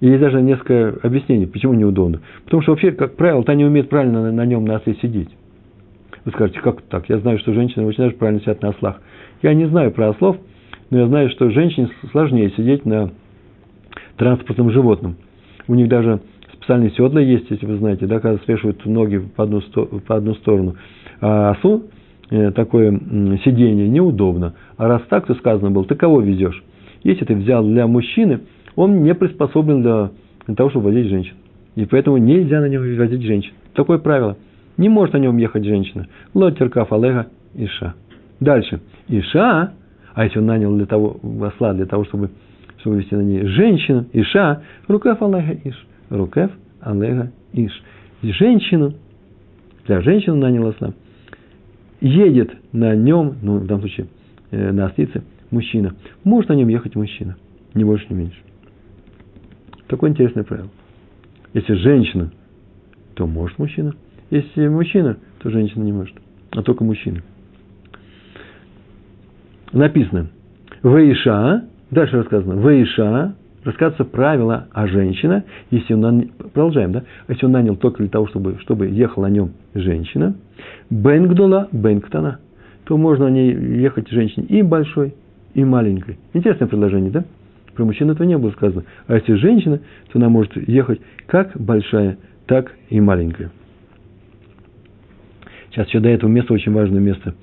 И 0.00 0.08
есть 0.08 0.20
даже 0.20 0.42
несколько 0.42 0.98
объяснений, 1.06 1.46
почему 1.46 1.74
неудобно. 1.74 2.20
Потому 2.44 2.62
что 2.62 2.72
вообще, 2.72 2.90
как 2.92 3.16
правило, 3.16 3.44
та 3.44 3.54
не 3.54 3.64
умеет 3.64 3.88
правильно 3.88 4.32
на 4.32 4.44
нем 4.46 4.64
на 4.64 4.76
осле 4.76 4.96
сидеть. 5.00 5.28
Вы 6.24 6.32
скажете, 6.32 6.60
как 6.60 6.82
так? 6.82 7.08
Я 7.08 7.18
знаю, 7.18 7.38
что 7.38 7.52
женщины 7.52 7.92
даже 7.92 8.14
правильно 8.14 8.40
сидят 8.40 8.62
на 8.62 8.70
ослах. 8.70 9.00
Я 9.42 9.54
не 9.54 9.66
знаю 9.66 9.90
про 9.90 10.10
ослов, 10.10 10.36
но 10.90 10.98
я 10.98 11.06
знаю, 11.06 11.30
что 11.30 11.50
женщине 11.50 11.90
сложнее 12.10 12.50
сидеть 12.50 12.84
на 12.84 13.10
транспортном 14.16 14.70
животном. 14.70 15.16
У 15.68 15.74
них 15.74 15.88
даже 15.88 16.20
специальные 16.52 16.90
седла 16.92 17.20
есть, 17.20 17.50
если 17.50 17.66
вы 17.66 17.76
знаете, 17.76 18.06
да, 18.06 18.20
когда 18.20 18.42
свешивают 18.44 18.84
ноги 18.86 19.18
по 19.18 19.44
одну, 19.44 19.60
по 20.06 20.16
одну 20.16 20.34
сторону. 20.34 20.76
А 21.20 21.52
ослу 21.52 21.84
Э, 22.32 22.50
такое 22.50 22.90
сидение 23.44 23.88
неудобно. 23.88 24.54
А 24.78 24.88
раз 24.88 25.02
так, 25.10 25.26
то 25.26 25.34
сказано 25.34 25.70
было, 25.70 25.84
ты 25.84 25.94
кого 25.94 26.22
везешь? 26.22 26.64
Если 27.04 27.26
ты 27.26 27.34
взял 27.34 27.62
для 27.62 27.86
мужчины, 27.86 28.40
он 28.74 29.02
не 29.02 29.14
приспособлен 29.14 29.82
для, 29.82 30.10
для 30.46 30.54
того, 30.54 30.70
чтобы 30.70 30.86
возить 30.86 31.08
женщин. 31.08 31.34
И 31.74 31.84
поэтому 31.84 32.16
нельзя 32.16 32.62
на 32.62 32.70
нем 32.70 32.82
возить 32.96 33.20
женщин. 33.20 33.52
Такое 33.74 33.98
правило. 33.98 34.38
Не 34.82 34.88
может 34.88 35.14
на 35.14 35.18
нем 35.18 35.36
ехать 35.36 35.64
женщина. 35.64 36.08
Лотерка 36.34 36.84
фалега 36.84 37.28
Иша. 37.54 37.94
Дальше. 38.40 38.80
Иша, 39.06 39.74
а 40.12 40.24
если 40.24 40.40
он 40.40 40.46
нанял 40.46 40.74
для 40.74 40.86
того, 40.86 41.20
осла 41.40 41.72
для 41.72 41.86
того, 41.86 42.04
чтобы, 42.04 42.30
чтобы 42.78 42.98
вести 42.98 43.14
на 43.14 43.20
ней 43.20 43.46
женщину, 43.46 44.06
Иша, 44.12 44.62
рукав 44.88 45.22
алега 45.22 45.56
Иш. 45.62 45.86
Рукав 46.10 46.50
алега 46.80 47.30
Иш. 47.52 47.70
Женщину, 48.22 48.94
для 49.86 50.00
женщины 50.00 50.34
нанял 50.34 50.66
осла 50.66 50.92
едет 52.00 52.50
на 52.72 52.96
нем, 52.96 53.36
ну, 53.40 53.58
в 53.58 53.66
данном 53.66 53.82
случае, 53.82 54.08
э, 54.50 54.72
на 54.72 54.86
ослице, 54.86 55.22
мужчина. 55.52 55.94
Может 56.24 56.48
на 56.48 56.54
нем 56.54 56.66
ехать 56.66 56.96
мужчина, 56.96 57.36
не 57.74 57.84
больше, 57.84 58.06
не 58.08 58.16
меньше. 58.16 58.38
Такое 59.86 60.10
интересное 60.10 60.42
правило. 60.42 60.70
Если 61.54 61.74
женщина, 61.74 62.32
то 63.14 63.28
может 63.28 63.60
мужчина. 63.60 63.94
Если 64.32 64.66
мужчина, 64.66 65.18
то 65.42 65.50
женщина 65.50 65.82
не 65.84 65.92
может, 65.92 66.16
а 66.52 66.62
только 66.62 66.82
мужчина. 66.84 67.20
Написано, 69.74 70.28
Вейша, 70.82 71.66
дальше 71.90 72.16
рассказано, 72.16 72.58
Вейша, 72.66 73.34
рассказывается 73.62 74.06
правило 74.06 74.68
о 74.72 74.86
женщине, 74.86 75.44
если 75.70 75.92
он, 75.92 76.30
продолжаем, 76.38 76.92
да, 76.92 77.02
если 77.28 77.44
он 77.44 77.52
нанял 77.52 77.76
только 77.76 77.98
для 77.98 78.08
того, 78.08 78.26
чтобы, 78.26 78.56
чтобы 78.60 78.88
ехала 78.88 79.24
на 79.24 79.32
нем 79.32 79.50
женщина, 79.74 80.34
бенгдула, 80.88 81.68
бенгтана, 81.70 82.38
то 82.84 82.96
можно 82.96 83.26
на 83.26 83.32
ней 83.32 83.52
ехать 83.52 84.08
женщине 84.08 84.46
и 84.46 84.62
большой, 84.62 85.14
и 85.52 85.62
маленькой. 85.62 86.18
Интересное 86.32 86.68
предложение, 86.68 87.10
да? 87.10 87.24
Про 87.74 87.84
мужчин 87.84 88.10
этого 88.10 88.26
не 88.26 88.38
было 88.38 88.50
сказано. 88.52 88.84
А 89.08 89.14
если 89.14 89.34
женщина, 89.34 89.80
то 90.10 90.18
она 90.18 90.30
может 90.30 90.56
ехать 90.56 91.02
как 91.26 91.52
большая, 91.60 92.16
так 92.46 92.72
и 92.88 92.98
маленькая. 92.98 93.50
Сейчас 95.72 95.88
еще 95.88 96.00
до 96.00 96.10
этого 96.10 96.28
места, 96.28 96.52
очень 96.52 96.72
важное 96.72 97.00
место, 97.00 97.34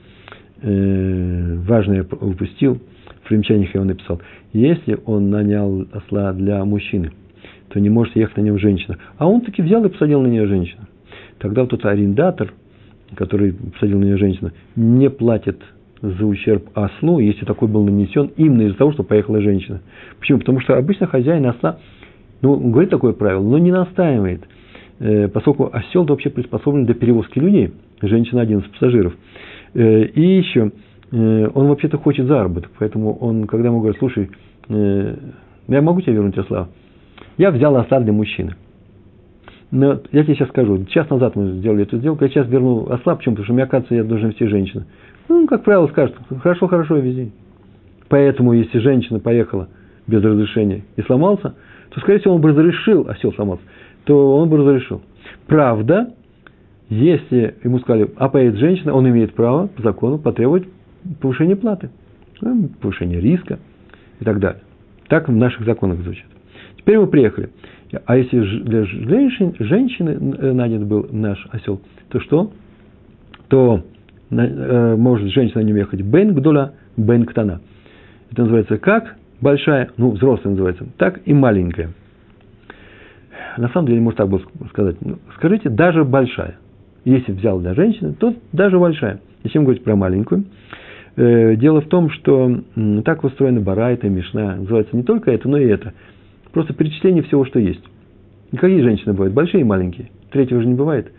э, 0.62 1.56
важное 1.68 2.04
упустил, 2.04 2.80
в 3.24 3.28
примечаниях 3.28 3.74
я 3.74 3.80
его 3.80 3.86
написал. 3.86 4.22
Если 4.54 5.00
он 5.06 5.32
нанял 5.32 5.88
осла 5.92 6.32
для 6.34 6.64
мужчины, 6.64 7.12
то 7.70 7.80
не 7.80 7.90
может 7.90 8.16
ехать 8.16 8.38
на 8.38 8.42
нем 8.42 8.60
женщина. 8.60 8.98
А 9.18 9.28
он 9.28 9.42
таки 9.42 9.62
взял 9.64 9.84
и 9.84 9.90
посадил 9.90 10.22
на 10.22 10.28
нее 10.28 10.46
женщину. 10.46 10.84
Тогда 11.40 11.62
вот 11.62 11.72
тот 11.72 11.86
арендатор, 11.86 12.54
который 13.16 13.54
посадил 13.54 14.00
на 14.00 14.06
нее 14.06 14.18
женщину, 14.18 14.52
не 14.76 15.10
платит 15.10 15.60
за 16.02 16.26
ущерб 16.26 16.70
ослу, 16.76 17.20
если 17.20 17.46
такой 17.46 17.68
был 17.68 17.84
нанесен 17.84 18.32
именно 18.38 18.64
из-за 18.64 18.78
того, 18.78 18.94
что 18.94 19.04
поехала 19.04 19.42
женщина. 19.42 19.82
Почему? 20.20 20.40
Потому 20.40 20.60
что 20.60 20.78
обычно 20.78 21.08
хозяин 21.08 21.46
осла, 21.48 21.80
ну, 22.42 22.58
говорит 22.58 22.92
такое 22.92 23.14
правило, 23.14 23.42
но 23.42 23.58
не 23.58 23.72
настаивает, 23.72 24.44
поскольку 25.34 25.70
осел 25.72 26.06
вообще 26.06 26.30
приспособлен 26.30 26.86
для 26.86 26.96
перевозки 26.96 27.40
людей, 27.40 27.72
женщина 28.02 28.42
один 28.42 28.60
из 28.60 28.66
пассажиров. 28.66 29.14
Э, 29.74 30.04
и 30.04 30.22
еще, 30.38 30.72
э, 31.12 31.50
он 31.54 31.68
вообще-то 31.68 31.98
хочет 31.98 32.26
заработок, 32.28 32.72
поэтому 32.78 33.16
он, 33.16 33.48
когда 33.48 33.70
ему 33.70 33.80
говорят, 33.80 33.98
слушай, 34.00 34.30
я 34.70 35.82
могу 35.82 36.02
тебе 36.02 36.14
вернуть 36.14 36.38
осла? 36.38 36.68
Я 37.38 37.52
взял 37.52 37.76
осла 37.76 38.00
для 38.00 38.14
мужчины. 38.14 38.56
Но 39.72 40.00
я 40.12 40.24
тебе 40.24 40.36
сейчас 40.36 40.50
скажу, 40.50 40.86
час 40.86 41.10
назад 41.10 41.36
мы 41.36 41.58
сделали 41.58 41.84
эту 41.84 41.98
сделку, 41.98 42.24
я 42.24 42.30
сейчас 42.30 42.48
верну 42.48 42.88
осла, 42.90 43.16
почему? 43.16 43.36
Потому 43.36 43.46
что 43.46 43.54
мне 43.54 43.66
кажется, 43.66 43.96
я 43.96 44.04
должен 44.04 44.30
вести 44.30 44.46
женщину. 44.46 44.86
Ну, 45.28 45.48
как 45.48 45.64
правило, 45.64 45.88
скажут, 45.88 46.16
хорошо, 46.42 46.68
хорошо, 46.68 46.98
вези. 46.98 47.32
Поэтому, 48.10 48.54
если 48.54 48.80
женщина 48.80 49.20
поехала 49.20 49.70
без 50.08 50.24
разрешения 50.24 50.84
и 50.96 51.02
сломался, 51.04 51.54
то, 51.92 52.00
скорее 52.00 52.20
всего, 52.20 52.36
он 52.36 52.42
бы 52.42 52.50
разрешил, 52.50 53.08
осел 53.08 53.32
сломался, 53.34 53.64
то 54.10 54.38
он 54.38 54.50
бы 54.50 54.58
разрешил. 54.58 55.04
Правда, 55.46 56.16
если 56.90 57.54
ему 57.64 57.78
сказали, 57.78 58.10
а 58.18 58.28
поедет 58.28 58.58
женщина, 58.58 58.92
он 58.92 59.08
имеет 59.08 59.36
право 59.36 59.68
по 59.68 59.84
закону 59.84 60.18
потребовать 60.18 60.64
повышения 61.22 61.56
платы, 61.56 61.92
ну, 62.42 62.70
повышения 62.82 63.20
риска 63.20 63.60
и 64.20 64.24
так 64.24 64.40
далее. 64.40 64.64
Так 65.10 65.30
в 65.30 65.32
наших 65.32 65.64
законах 65.64 66.00
звучит. 66.00 66.26
Теперь 66.78 66.98
мы 66.98 67.06
приехали. 67.06 67.52
А 68.08 68.18
если 68.18 68.40
для 68.64 68.84
женщин, 68.86 69.54
женщины 69.60 70.10
э, 70.40 70.54
нанят 70.54 70.88
был 70.88 71.08
наш 71.12 71.48
осел, 71.52 71.80
то 72.10 72.20
что? 72.20 72.52
То 73.48 73.84
э, 74.32 74.96
может 74.96 75.30
женщина 75.30 75.62
на 75.62 75.68
нем 75.68 75.76
ехать 75.76 76.02
бен 76.02 76.34
гдула, 76.34 76.74
бен 76.98 77.26
ктана. 77.26 77.62
Это 78.32 78.42
называется 78.42 78.80
как 78.80 79.18
большая, 79.40 79.92
ну, 79.98 80.10
взрослая 80.10 80.54
называется, 80.54 80.88
так 80.98 81.20
и 81.28 81.34
маленькая. 81.34 81.92
На 83.60 83.68
самом 83.70 83.88
деле, 83.88 84.00
может 84.00 84.18
так 84.18 84.30
было 84.30 84.42
сказать. 84.70 84.96
Ну, 85.02 85.18
скажите, 85.36 85.70
даже 85.70 86.06
большая. 86.06 86.58
Если 87.04 87.34
взял 87.34 87.60
для 87.60 87.74
женщины, 87.74 88.14
то 88.14 88.34
даже 88.54 88.80
большая. 88.80 89.20
Зачем 89.44 89.66
говорить 89.66 89.84
про 89.84 89.98
маленькую? 89.98 90.46
Э, 91.18 91.58
дело 91.58 91.82
в 91.82 91.88
том, 91.88 92.10
что 92.10 92.62
так 93.04 93.22
устроена 93.26 93.60
барайта, 93.60 94.08
мишна. 94.08 94.56
Называется 94.56 94.96
не 94.96 95.04
только 95.04 95.32
это, 95.32 95.50
но 95.50 95.58
и 95.58 95.66
это. 95.66 95.94
Просто 96.54 96.74
перечисление 96.74 97.22
всего, 97.24 97.44
что 97.44 97.60
есть. 97.60 97.84
Какие 98.56 98.82
женщины 98.82 99.12
бывают? 99.12 99.34
Большие 99.34 99.60
и 99.60 99.66
маленькие. 99.66 100.10
Третьего 100.32 100.62
же 100.62 100.68
не 100.68 100.76
бывает. 100.76 101.12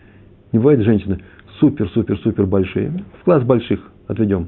Не 0.51 0.57
бывает 0.57 0.81
женщины 0.81 1.19
супер-супер-супер 1.59 2.47
большие. 2.47 2.91
В 3.19 3.23
класс 3.23 3.43
больших 3.43 3.91
отведем 4.07 4.47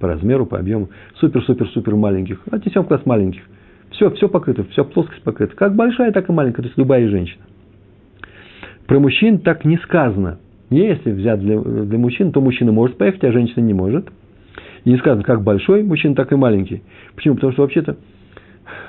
по 0.00 0.08
размеру, 0.08 0.46
по 0.46 0.58
объему. 0.58 0.88
Супер-супер-супер 1.16 1.94
маленьких. 1.94 2.40
Отнесем 2.50 2.84
в 2.84 2.88
класс 2.88 3.04
маленьких. 3.04 3.42
Все, 3.94 4.10
все 4.10 4.28
покрыто, 4.28 4.64
вся 4.70 4.84
плоскость 4.84 5.22
покрыта. 5.22 5.54
Как 5.54 5.74
большая, 5.74 6.12
так 6.12 6.28
и 6.28 6.32
маленькая. 6.32 6.62
То 6.62 6.68
есть 6.68 6.78
любая 6.78 7.08
женщина. 7.08 7.42
Про 8.86 8.98
мужчин 8.98 9.38
так 9.38 9.64
не 9.64 9.78
сказано. 9.78 10.38
Если 10.70 11.12
взять 11.12 11.40
для, 11.40 11.60
для 11.60 11.98
мужчин, 11.98 12.32
то 12.32 12.40
мужчина 12.40 12.72
может 12.72 12.96
поехать, 12.96 13.22
а 13.24 13.32
женщина 13.32 13.62
не 13.62 13.74
может. 13.74 14.08
И 14.84 14.90
не 14.90 14.96
сказано, 14.98 15.22
как 15.22 15.42
большой 15.42 15.84
мужчина, 15.84 16.14
так 16.14 16.32
и 16.32 16.36
маленький. 16.36 16.82
Почему? 17.14 17.36
Потому 17.36 17.52
что 17.52 17.62
вообще-то 17.62 17.96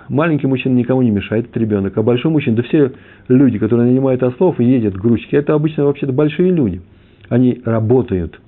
маленький 0.10 0.48
мужчина 0.48 0.74
никому 0.74 1.04
не 1.04 1.12
мешает, 1.12 1.48
это 1.50 1.60
ребенок. 1.60 1.96
А 1.98 2.02
большой 2.02 2.32
мужчина, 2.32 2.58
да 2.58 2.64
все 2.64 2.94
люди, 3.28 3.60
которые 3.60 3.90
нанимают 3.90 4.24
ослов 4.24 4.60
и 4.60 4.66
ездят 4.66 4.96
грузчики, 4.96 5.36
это 5.36 5.54
обычно 5.54 5.86
вообще-то 5.86 6.14
большие 6.14 6.52
люди. 6.52 6.82
Они 7.30 7.62
работают. 7.64 8.40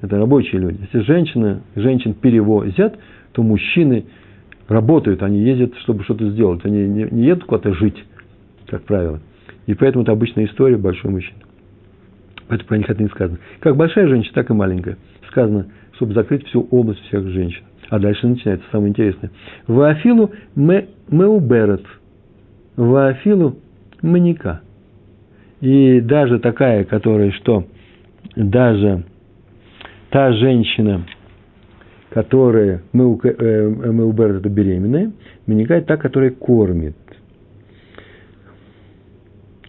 Это 0.00 0.16
рабочие 0.18 0.60
люди. 0.60 0.78
Если 0.82 1.00
женщина, 1.00 1.62
женщин 1.74 2.14
перевозят, 2.14 2.96
то 3.32 3.42
мужчины 3.42 4.04
работают, 4.68 5.22
они 5.22 5.40
ездят, 5.40 5.76
чтобы 5.78 6.04
что-то 6.04 6.28
сделать. 6.30 6.64
Они 6.64 6.86
не, 6.86 7.08
не 7.10 7.24
едут 7.24 7.44
куда-то 7.44 7.74
жить, 7.74 8.04
как 8.66 8.82
правило. 8.82 9.20
И 9.66 9.74
поэтому 9.74 10.02
это 10.02 10.12
обычная 10.12 10.46
история 10.46 10.76
большой 10.76 11.10
мужчины. 11.10 11.38
Поэтому 12.48 12.68
про 12.68 12.78
них 12.78 12.88
это 12.88 13.02
не 13.02 13.08
сказано. 13.08 13.38
Как 13.60 13.76
большая 13.76 14.08
женщина, 14.08 14.34
так 14.34 14.50
и 14.50 14.54
маленькая. 14.54 14.96
Сказано, 15.30 15.66
чтобы 15.92 16.14
закрыть 16.14 16.46
всю 16.46 16.66
область 16.70 17.00
всех 17.06 17.26
женщин. 17.28 17.62
А 17.90 17.98
дальше 17.98 18.26
начинается 18.26 18.66
самое 18.70 18.90
интересное. 18.90 19.30
Ваафилу 19.66 20.30
меуберет. 20.54 21.84
Ваафилу 22.76 23.58
маника. 24.02 24.60
И 25.60 26.00
даже 26.00 26.38
такая, 26.38 26.84
которая 26.84 27.32
что? 27.32 27.66
Даже 28.36 29.04
та 30.10 30.32
женщина, 30.32 31.04
которая 32.10 32.82
меуберет 32.92 33.36
э, 33.40 34.38
это 34.38 34.48
беременная, 34.48 35.12
маника 35.46 35.80
та, 35.82 35.96
которая 35.96 36.30
кормит. 36.30 36.96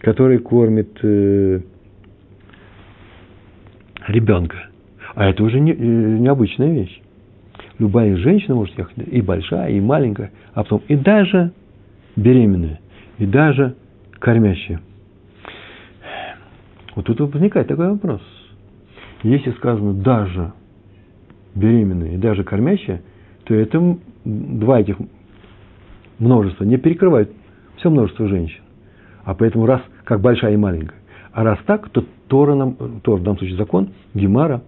Которая 0.00 0.38
кормит 0.38 0.98
э, 1.02 1.60
ребенка. 4.08 4.56
А 5.14 5.28
это 5.28 5.42
уже 5.44 5.60
не, 5.60 5.72
э, 5.72 5.76
необычная 5.76 6.72
вещь. 6.72 7.02
Любая 7.78 8.16
женщина 8.16 8.54
может 8.54 8.76
ехать, 8.78 8.94
и 9.06 9.20
большая, 9.20 9.70
и 9.70 9.80
маленькая, 9.80 10.32
а 10.52 10.62
потом 10.62 10.82
и 10.88 10.96
даже 10.96 11.52
беременная, 12.16 12.80
и 13.18 13.26
даже 13.26 13.74
кормящая. 14.18 14.80
Вот 16.94 17.06
тут 17.06 17.20
возникает 17.20 17.68
такой 17.68 17.90
вопрос. 17.90 18.20
Если 19.22 19.50
сказано 19.52 19.94
даже 19.94 20.52
беременная 21.54 22.14
и 22.14 22.16
даже 22.16 22.44
кормящая, 22.44 23.02
то 23.44 23.54
это 23.54 23.98
два 24.24 24.80
этих 24.80 24.96
множества 26.18 26.64
не 26.64 26.76
перекрывают 26.76 27.30
все 27.76 27.90
множество 27.90 28.28
женщин. 28.28 28.60
А 29.24 29.34
поэтому 29.34 29.66
раз 29.66 29.80
как 30.04 30.20
большая 30.20 30.54
и 30.54 30.56
маленькая. 30.56 30.98
А 31.32 31.44
раз 31.44 31.58
так, 31.66 31.88
то 31.90 32.04
Тора 32.28 32.54
нам, 32.54 33.00
Тор, 33.02 33.20
в 33.20 33.22
данном 33.22 33.38
случае 33.38 33.56
закон, 33.56 33.90
Гемара, 34.14 34.62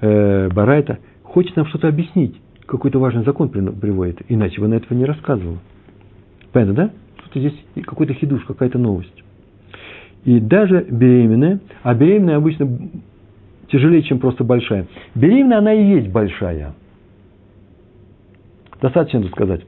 э, 0.00 0.48
Барайта– 0.48 0.98
хочет 1.36 1.54
нам 1.54 1.66
что-то 1.66 1.88
объяснить, 1.88 2.34
какой-то 2.64 2.98
важный 2.98 3.22
закон 3.22 3.50
приводит, 3.50 4.22
иначе 4.30 4.58
бы 4.58 4.68
на 4.68 4.74
этого 4.74 4.96
не 4.96 5.04
рассказывал. 5.04 5.58
Понятно, 6.50 6.74
да? 6.74 6.90
Что-то 7.20 7.40
здесь 7.40 7.84
какой-то 7.84 8.14
хидуш, 8.14 8.42
какая-то 8.44 8.78
новость. 8.78 9.22
И 10.24 10.40
даже 10.40 10.86
беременная, 10.90 11.60
а 11.82 11.92
беременная 11.92 12.38
обычно 12.38 12.78
тяжелее, 13.70 14.02
чем 14.02 14.18
просто 14.18 14.44
большая. 14.44 14.86
Беременная, 15.14 15.58
она 15.58 15.72
и 15.72 15.84
есть 15.84 16.08
большая. 16.08 16.74
Достаточно 18.80 19.18
это 19.18 19.28
сказать. 19.28 19.62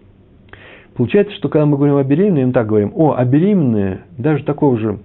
Получается, 0.94 1.34
что 1.37 1.48
когда 1.48 1.64
мы 1.64 1.76
говорим 1.76 1.96
о 1.96 2.04
беременной, 2.04 2.46
мы 2.46 2.52
так 2.52 2.66
говорим, 2.66 2.92
о, 2.94 3.14
а 3.16 3.24
беременная, 3.24 4.02
даже 4.16 4.42
такого 4.44 4.76
же 4.78 4.98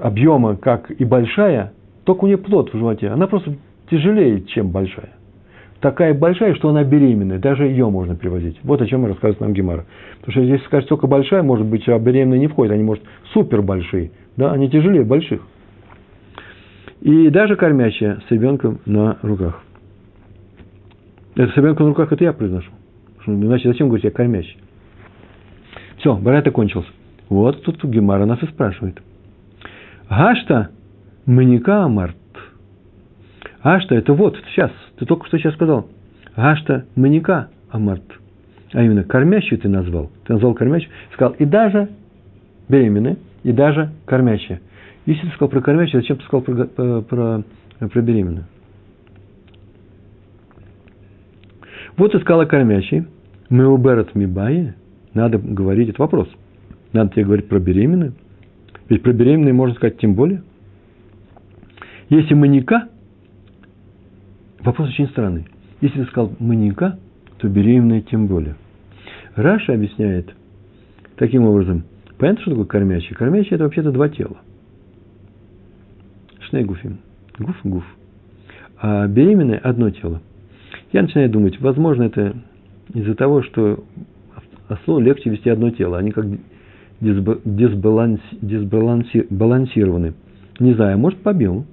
объема, 0.00 0.56
как 0.56 0.90
и 0.90 1.04
большая, 1.04 1.72
только 2.04 2.24
у 2.24 2.26
нее 2.26 2.38
плод 2.38 2.72
в 2.72 2.76
животе. 2.76 3.08
Она 3.08 3.26
просто 3.26 3.54
тяжелее, 3.90 4.42
чем 4.42 4.70
большая. 4.70 5.10
Такая 5.80 6.14
большая, 6.14 6.54
что 6.54 6.68
она 6.68 6.84
беременная, 6.84 7.38
даже 7.38 7.66
ее 7.66 7.90
можно 7.90 8.14
привозить. 8.14 8.56
Вот 8.62 8.80
о 8.80 8.86
чем 8.86 9.04
рассказывает 9.04 9.40
нам 9.40 9.52
Гемара. 9.52 9.86
Потому 10.20 10.32
что 10.32 10.44
здесь 10.44 10.62
скажет, 10.66 10.88
только 10.88 11.08
большая, 11.08 11.42
может 11.42 11.66
быть, 11.66 11.88
а 11.88 11.98
беременная 11.98 12.38
не 12.38 12.46
входит, 12.46 12.72
они, 12.72 12.84
может, 12.84 13.02
супер 13.32 13.62
большие, 13.62 14.12
да, 14.36 14.52
они 14.52 14.70
тяжелее 14.70 15.04
больших. 15.04 15.42
И 17.02 17.30
даже 17.30 17.56
кормящая 17.56 18.22
с 18.28 18.30
ребенком 18.30 18.78
на 18.86 19.18
руках. 19.22 19.60
Это 21.34 21.52
с 21.52 21.56
ребенком 21.56 21.86
на 21.86 21.90
руках, 21.90 22.12
это 22.12 22.22
я 22.22 22.32
произношу. 22.32 22.70
Иначе 23.26 23.68
зачем 23.68 23.88
говорить, 23.88 24.04
я 24.04 24.12
кормящий? 24.12 24.56
Все, 25.98 26.14
барайт 26.14 26.46
окончился. 26.46 26.88
Вот 27.28 27.60
тут 27.64 27.82
Гемара 27.84 28.24
нас 28.24 28.40
и 28.42 28.46
спрашивает. 28.46 29.02
Гашта 30.08 30.70
маника 31.26 31.84
амарт. 31.84 32.16
Ашта– 33.62 33.94
это 33.96 34.12
вот, 34.12 34.36
сейчас, 34.50 34.70
ты 34.98 35.04
только 35.04 35.26
что 35.26 35.38
сейчас 35.38 35.54
сказал. 35.54 35.88
Ашта– 36.36 36.86
маника 36.94 37.48
амарт. 37.70 38.04
А 38.72 38.82
именно, 38.82 39.02
кормящую 39.02 39.58
ты 39.58 39.68
назвал. 39.68 40.10
Ты 40.24 40.34
назвал 40.34 40.54
кормящую. 40.54 40.92
Сказал, 41.14 41.32
и 41.32 41.44
даже 41.46 41.88
беременная, 42.68 43.16
и 43.42 43.50
даже 43.50 43.90
кормящая. 44.06 44.60
Если 45.06 45.22
ты 45.22 45.32
сказал 45.34 45.48
про 45.48 45.60
кормящую, 45.60 46.02
зачем 46.02 46.18
ты 46.18 46.24
сказал 46.24 46.42
про, 46.42 46.64
про, 46.64 47.02
про, 47.02 47.42
про 47.88 48.02
беременную? 48.02 48.44
Вот 51.96 52.12
ты 52.12 52.20
сказала 52.20 52.44
кормящей. 52.44 53.04
Мы 53.48 53.66
уберат 53.66 54.14
мибае. 54.14 54.74
Надо 55.14 55.38
говорить, 55.38 55.88
это 55.88 56.00
вопрос. 56.00 56.28
Надо 56.92 57.12
тебе 57.12 57.24
говорить 57.24 57.48
про 57.48 57.58
беременную. 57.58 58.14
Ведь 58.88 59.02
про 59.02 59.12
беременную 59.12 59.54
можно 59.54 59.74
сказать 59.74 59.98
тем 59.98 60.14
более. 60.14 60.42
Если 62.08 62.34
маника, 62.34 62.88
Вопрос 64.64 64.90
очень 64.90 65.08
странный. 65.08 65.46
Если 65.80 66.02
ты 66.02 66.06
сказал 66.06 66.32
маньяка, 66.38 66.98
то 67.38 67.48
беременная 67.48 68.00
тем 68.02 68.28
более. 68.28 68.54
Раша 69.34 69.74
объясняет 69.74 70.32
таким 71.16 71.44
образом. 71.44 71.84
Понятно, 72.18 72.42
что 72.42 72.50
такое 72.52 72.66
кормящий? 72.66 73.14
Кормящий– 73.16 73.50
это 73.52 73.64
вообще-то 73.64 73.90
два 73.90 74.08
тела. 74.08 74.36
Шнейгуфим. 76.52 76.98
Гуф– 77.38 77.56
гуф. 77.64 77.84
А 78.78 79.06
беременная– 79.06 79.58
одно 79.62 79.88
тело. 79.88 80.20
Я 80.92 81.00
начинаю 81.00 81.30
думать, 81.30 81.58
возможно, 81.60 82.02
это 82.02 82.36
из-за 82.92 83.14
того, 83.14 83.42
что 83.42 83.82
ослу 84.68 85.00
легче 85.00 85.30
вести 85.30 85.48
одно 85.48 85.70
тело. 85.70 85.96
Они 85.96 86.10
как 86.10 86.26
дисбаланси, 87.00 88.22
дисбалансированы. 88.42 90.12
Не 90.60 90.74
знаю, 90.74 90.98
может, 90.98 91.20
по 91.20 91.30
объему. 91.30 91.64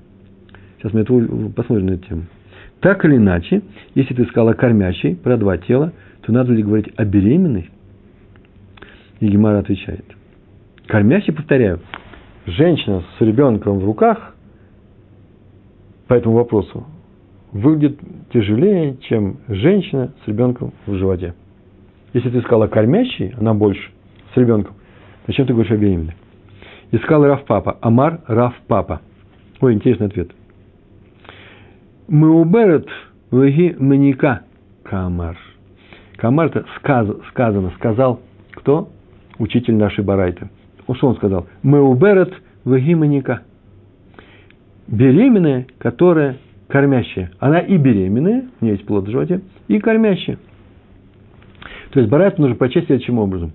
Сейчас 0.77 0.93
мы 0.93 1.01
это 1.01 1.13
посмотрим 1.53 1.87
на 1.87 1.91
эту 1.91 2.07
тему. 2.07 2.23
Так 2.79 3.03
или 3.03 3.17
иначе, 3.17 3.61
если 3.95 4.13
ты 4.13 4.23
сказала 4.27 4.53
кормящей 4.53 5.17
про 5.17 5.35
два 5.35 5.57
тела, 5.57 5.91
то 6.21 6.31
надо 6.31 6.53
ли 6.53 6.63
говорить 6.63 6.93
о 6.95 7.03
беременной? 7.03 7.69
И 9.19 9.27
Гемара 9.27 9.59
отвечает. 9.59 10.05
Кормящий, 10.87 11.33
повторяю, 11.33 11.81
женщина 12.45 13.03
с 13.17 13.21
ребенком 13.21 13.79
в 13.79 13.83
руках 13.83 14.37
по 16.09 16.15
этому 16.15 16.35
вопросу 16.35 16.85
выглядит 17.51 17.99
тяжелее, 18.33 18.97
чем 18.97 19.37
женщина 19.47 20.11
с 20.23 20.27
ребенком 20.27 20.73
в 20.87 20.95
животе. 20.95 21.35
Если 22.13 22.31
ты 22.31 22.41
сказала 22.41 22.65
кормящий, 22.65 23.33
она 23.37 23.53
больше, 23.53 23.91
с 24.33 24.37
ребенком, 24.37 24.73
зачем 25.27 25.45
ты 25.45 25.53
говоришь 25.53 25.71
о 25.71 25.77
беременной? 25.77 26.15
Искал 26.91 27.23
Раф 27.23 27.45
Папа. 27.45 27.77
Амар 27.81 28.21
Раф 28.25 28.55
Папа. 28.67 29.01
Ой, 29.61 29.75
интересный 29.75 30.07
ответ. 30.07 30.31
Мы 32.07 32.31
уберет 32.31 32.87
веги 33.31 33.75
маника 33.77 34.41
камар. 34.81 35.37
Камар 36.17 36.47
это 36.47 36.65
сказано, 36.79 37.71
сказал 37.77 38.19
кто? 38.55 38.89
Учитель 39.37 39.75
нашей 39.75 40.03
Барайты. 40.03 40.49
Что 40.91 41.07
он 41.07 41.15
сказал? 41.17 41.45
Мы 41.61 41.79
уберет 41.81 42.33
веги 42.65 42.95
маника. 42.95 43.43
Беременная, 44.91 45.67
которая 45.77 46.37
кормящая. 46.67 47.31
Она 47.39 47.59
и 47.59 47.77
беременная, 47.77 48.45
у 48.59 48.65
нее 48.65 48.75
есть 48.75 48.85
плод 48.85 49.05
в 49.07 49.11
животе, 49.11 49.41
и 49.67 49.79
кормящая. 49.79 50.37
То 51.91 51.99
есть 51.99 52.11
Барайт 52.11 52.37
нужно 52.37 52.55
прочесть 52.55 52.87
следующим 52.87 53.19
образом. 53.19 53.51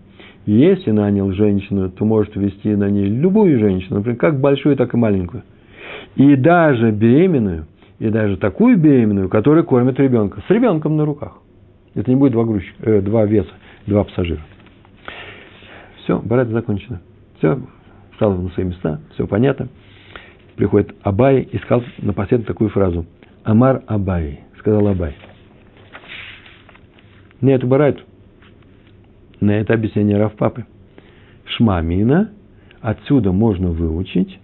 Если 0.47 0.90
нанял 0.90 1.33
женщину, 1.33 1.90
то 1.90 2.05
может 2.05 2.37
вести 2.37 2.75
на 2.77 2.90
ней 2.90 3.07
любую 3.07 3.59
женщину, 3.59 3.97
например, 3.97 4.18
как 4.18 4.40
большую, 4.40 4.77
так 4.77 4.92
и 4.94 4.97
маленькую. 4.97 5.42
И 6.16 6.37
даже 6.37 6.90
беременную, 6.90 7.66
и 7.99 8.11
даже 8.11 8.37
такую 8.37 8.77
беременную, 8.77 9.29
которая 9.29 9.64
кормит 9.64 9.99
ребенка, 9.99 10.42
с 10.47 10.51
ребенком 10.51 10.97
на 10.97 11.05
руках. 11.05 11.38
Это 11.94 12.11
не 12.11 12.16
будет 12.16 12.33
два, 12.33 12.44
грузчика, 12.44 12.75
э, 12.83 13.01
два 13.01 13.25
веса, 13.25 13.51
два 13.87 14.05
пассажира. 14.05 14.40
Все, 16.03 16.20
барайта 16.20 16.53
закончено. 16.53 17.01
Все, 17.38 17.59
стало 18.16 18.35
на 18.35 18.51
свои 18.51 18.66
места, 18.66 19.01
все 19.14 19.27
понятно. 19.27 19.68
Приходит 20.57 20.95
Абай 21.03 21.40
и 21.40 21.59
сказал 21.59 21.85
напоследок 21.99 22.47
такую 22.47 22.71
фразу. 22.71 23.07
Амар 23.43 23.83
Абай, 23.87 24.40
сказал 24.59 24.87
Абай. 24.87 25.17
Не 27.40 27.53
эту 27.53 27.67
барайту, 27.67 28.03
на 29.40 29.53
это 29.53 29.75
объяснение 29.75 30.17
Равпапы. 30.17 30.64
Шмамина, 31.45 32.31
отсюда 32.81 33.33
можно 33.33 33.71
выучить, 33.71 34.38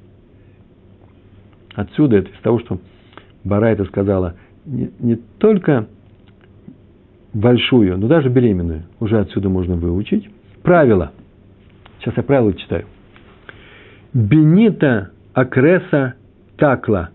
отсюда 1.75 2.19
это 2.19 2.31
из 2.31 2.39
того, 2.41 2.59
что 2.61 2.79
Барайта 3.45 3.85
сказала, 3.85 4.35
не, 4.67 4.91
не 4.99 5.17
только 5.17 5.89
большую, 7.33 7.97
но 7.97 8.07
даже 8.07 8.29
беременную, 8.29 8.85
уже 8.99 9.19
отсюда 9.19 9.49
можно 9.49 9.77
выучить. 9.77 10.29
Правило. 10.63 11.13
Сейчас 12.01 12.17
я 12.17 12.23
правила 12.23 12.53
читаю. 12.53 12.87
Бенита 14.13 15.11
акреса 15.33 16.15
такла. 16.57 17.11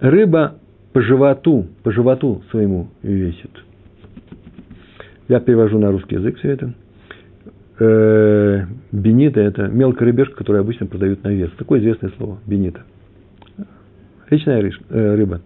Рыба 0.00 0.58
по 0.92 1.00
животу, 1.00 1.66
по 1.82 1.92
животу 1.92 2.42
своему 2.50 2.88
весит. 3.02 3.50
Я 5.28 5.40
перевожу 5.40 5.78
на 5.78 5.90
русский 5.90 6.16
язык 6.16 6.38
все 6.38 6.50
это. 6.50 6.74
Э, 7.78 8.64
бенита– 8.92 9.40
это 9.42 9.68
мелкая 9.68 10.06
рыбешка, 10.06 10.36
которую 10.36 10.60
обычно 10.60 10.86
продают 10.86 11.22
на 11.24 11.28
вес. 11.28 11.50
Такое 11.58 11.80
известное 11.80 12.10
слово– 12.16 12.38
бенита. 12.46 12.82
Речная 14.30 14.72
э, 14.88 15.14
рыба. 15.14 15.42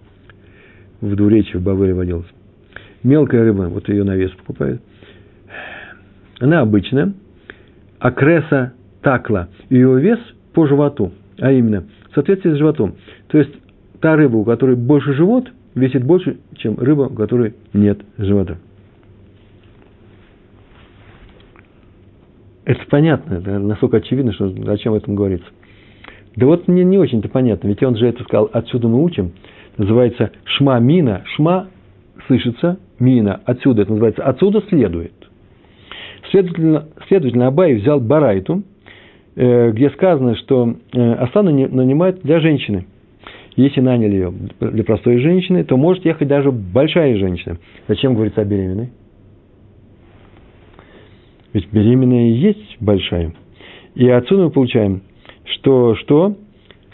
В 1.01 1.17
двуречии 1.17 1.57
в 1.57 1.63
Баваре 1.63 1.95
водилась. 1.95 2.27
Мелкая 3.03 3.43
рыба, 3.43 3.63
вот 3.63 3.89
ее 3.89 4.05
на 4.05 4.17
вес 4.17 4.31
покупают. 4.33 4.83
Она 6.39 6.61
обычная, 6.61 7.15
акреса 7.99 8.75
такла. 9.03 9.49
Ее 9.71 9.99
вес 10.01 10.19
по 10.53 10.67
животу, 10.67 11.13
а 11.41 11.53
именно 11.53 11.85
в 12.11 12.15
соответствии 12.15 12.51
с 12.51 12.57
животом. 12.57 12.95
То 13.29 13.39
есть 13.39 13.51
та 14.01 14.17
рыба, 14.17 14.37
у 14.37 14.45
которой 14.45 14.77
больше 14.77 15.15
живот, 15.15 15.51
весит 15.75 16.05
больше, 16.05 16.39
чем 16.57 16.77
рыба, 16.79 17.03
у 17.03 17.15
которой 17.15 17.55
нет 17.73 18.01
живота. 18.19 18.59
Это 22.65 22.81
понятно, 22.89 23.35
это 23.35 23.59
настолько 23.59 23.97
очевидно, 23.97 24.33
что 24.33 24.49
зачем 24.49 24.93
об 24.93 25.03
этом 25.03 25.17
говорится. 25.17 25.49
Да 26.37 26.47
вот 26.47 26.69
мне 26.69 26.85
не 26.85 26.99
очень-то 26.99 27.29
понятно, 27.29 27.67
ведь 27.67 27.83
он 27.83 27.97
же 27.97 28.07
это 28.07 28.23
сказал, 28.23 28.49
отсюда 28.53 28.87
мы 28.87 29.03
учим, 29.03 29.33
называется 29.77 30.31
шма 30.45 30.79
мина, 30.79 31.23
шма 31.35 31.69
слышится, 32.27 32.79
мина, 33.01 33.41
отсюда, 33.45 33.83
это 33.83 33.91
называется, 33.91 34.23
отсюда 34.23 34.63
следует. 34.69 35.13
Следовательно, 36.31 36.87
следовательно 37.09 37.49
Абай 37.49 37.75
взял 37.75 37.99
Барайту, 37.99 38.63
где 39.73 39.89
сказано, 39.91 40.37
что 40.37 40.75
э, 40.93 41.13
Асану 41.15 41.51
нанимают 41.51 42.21
для 42.23 42.41
женщины. 42.41 42.85
Если 43.57 43.81
наняли 43.81 44.13
ее 44.13 44.35
для 44.61 44.85
простой 44.85 45.19
женщины, 45.19 45.65
то 45.65 45.77
может 45.77 46.05
ехать 46.05 46.29
даже 46.29 46.53
большая 46.53 47.17
женщина. 47.17 47.57
Зачем 47.89 48.15
говорится 48.15 48.43
о 48.43 48.45
беременной? 48.45 48.91
Ведь 51.53 51.71
беременная 51.73 52.29
есть 52.31 52.77
большая. 52.81 53.33
И 53.95 54.09
отсюда 54.09 54.45
мы 54.45 54.51
получаем, 54.51 55.03
что, 55.45 55.97
что 55.97 56.37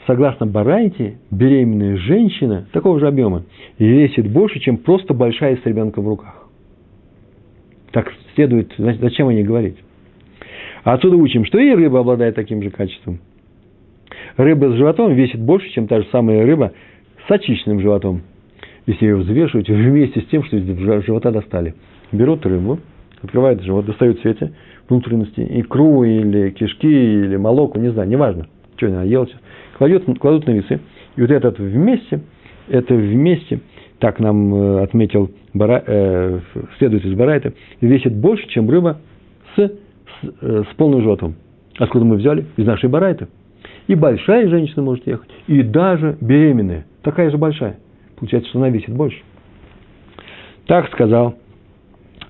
согласно 0.07 0.47
Барайте, 0.47 1.19
беременная 1.31 1.97
женщина 1.97 2.67
такого 2.73 2.99
же 3.01 3.09
объема 3.09 3.45
весит 3.79 4.31
больше, 4.31 4.61
чем 4.61 4.79
просто 4.79 5.15
большая 5.15 5.57
с 5.57 5.67
ребенком 5.67 6.05
в 6.05 6.09
руках. 6.09 6.49
Так 7.93 8.13
следует, 8.35 8.73
зачем 8.79 9.29
о 9.29 9.33
ней 9.33 9.43
говорить? 9.43 9.77
А 10.87 10.93
отсюда 10.93 11.17
учим, 11.17 11.45
что 11.45 11.59
и 11.59 11.75
рыба 11.75 11.99
обладает 11.99 12.37
таким 12.37 12.63
же 12.63 12.71
качеством. 12.71 13.19
Рыба 14.37 14.71
с 14.71 14.75
животом 14.77 15.13
весит 15.15 15.41
больше, 15.41 15.69
чем 15.71 15.89
та 15.89 16.01
же 16.01 16.07
самая 16.13 16.47
рыба 16.47 16.75
с 17.27 17.29
очищенным 17.29 17.81
животом. 17.81 18.23
Если 18.87 19.05
ее 19.05 19.17
взвешивать 19.17 19.69
вместе 19.69 20.21
с 20.21 20.27
тем, 20.27 20.45
что 20.45 20.57
из 20.57 21.05
живота 21.05 21.33
достали. 21.33 21.75
Берут 22.13 22.47
рыбу, 22.47 22.79
открывает 23.21 23.63
живот, 23.63 23.87
достают 23.87 24.25
эти 24.25 24.53
внутренности, 24.89 25.45
икру 25.61 26.05
или 26.05 26.51
кишки, 26.51 26.87
или 26.87 27.35
молоко, 27.35 27.81
не 27.81 27.91
знаю, 27.91 28.09
неважно, 28.09 28.47
что 28.77 28.87
она 28.87 29.03
ела, 29.03 29.27
кладет, 29.79 30.05
кладут 30.21 30.47
на 30.47 30.53
весы, 30.53 30.79
и 31.17 31.21
вот 31.21 31.33
этот 31.33 31.59
вместе, 31.59 32.21
это 32.69 32.95
вместе, 32.95 33.59
так 33.99 34.21
нам 34.21 34.55
э, 34.55 34.83
отметил 34.85 35.33
Бара, 35.53 35.83
э, 35.85 36.39
следователь 36.79 37.17
Барайта, 37.17 37.55
весит 37.81 38.15
больше, 38.15 38.47
чем 38.47 38.71
рыба 38.71 39.01
с, 39.57 39.69
с, 40.23 40.29
э, 40.41 40.65
с 40.71 40.75
полным 40.77 41.03
животом. 41.03 41.37
Откуда 41.79 42.05
мы 42.05 42.17
взяли? 42.17 42.47
Из 42.57 42.67
нашей 42.67 42.89
Барайты. 42.89 43.29
И 43.87 43.95
большая 43.95 44.49
женщина 44.49 44.83
может 44.83 45.07
ехать, 45.07 45.31
и 45.47 45.63
даже 45.63 46.17
беременная, 46.21 46.87
такая 47.03 47.31
же 47.31 47.39
большая. 47.39 47.79
Получается, 48.17 48.51
что 48.51 48.59
она 48.59 48.71
весит 48.71 48.91
больше. 48.91 49.19
Так 50.67 50.89
сказал 50.93 51.37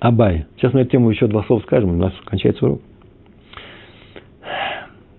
Абай. 0.00 0.46
Сейчас 0.56 0.72
на 0.72 0.80
эту 0.80 0.90
тему 0.90 1.10
еще 1.10 1.26
два 1.26 1.42
слова 1.44 1.60
скажем, 1.62 1.90
у 1.90 1.96
нас 1.96 2.12
кончается 2.24 2.64
урок. 2.64 2.82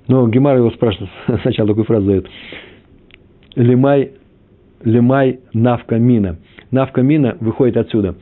Но 0.08 0.28
Гемар 0.28 0.58
его 0.58 0.72
спрашивает, 0.72 1.10
сначала 1.42 1.68
такую 1.70 1.86
фразу 1.86 2.06
дает. 2.06 2.28
Лимай, 3.56 4.12
лимай 4.84 5.40
навка 5.54 5.98
мина. 5.98 6.38
Навка 6.72 7.02
мина 7.02 7.36
выходит 7.40 7.78
отсюда. 7.78 8.16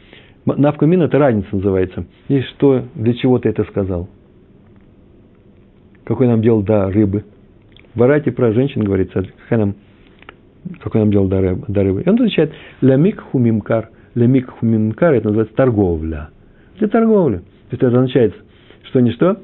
Навка 0.46 0.86
мина– 0.86 1.04
это 1.06 1.18
разница 1.18 1.50
называется. 1.52 2.06
И 2.28 2.42
что, 2.42 2.86
для 2.96 3.14
чего 3.16 3.40
ты 3.40 3.50
это 3.50 3.64
сказал? 3.66 4.08
Какой 6.06 6.28
нам 6.28 6.42
дело 6.42 6.64
до 6.64 6.90
рыбы? 6.90 7.24
В 7.94 8.04
Арате 8.04 8.32
про 8.32 8.54
женщин 8.54 8.84
говорится, 8.84 9.26
какая 9.44 9.60
нам, 9.60 9.76
какой 10.82 11.02
нам 11.02 11.12
дело 11.12 11.28
до 11.28 11.42
рыбы. 11.42 11.66
До 11.68 11.84
рыбы. 11.84 12.02
И 12.04 12.10
он 12.10 12.16
отвечает, 12.16 12.54
лямик 12.82 13.22
хумимкар. 13.22 13.90
Лямик 14.14 14.50
хумимкар– 14.50 15.14
это 15.16 15.28
называется 15.28 15.56
торговля 15.56 16.30
для 16.80 16.88
торговли. 16.88 17.38
То 17.38 17.44
есть 17.72 17.84
это 17.84 17.88
означает, 17.88 18.36
что 18.84 19.00
ничто. 19.00 19.38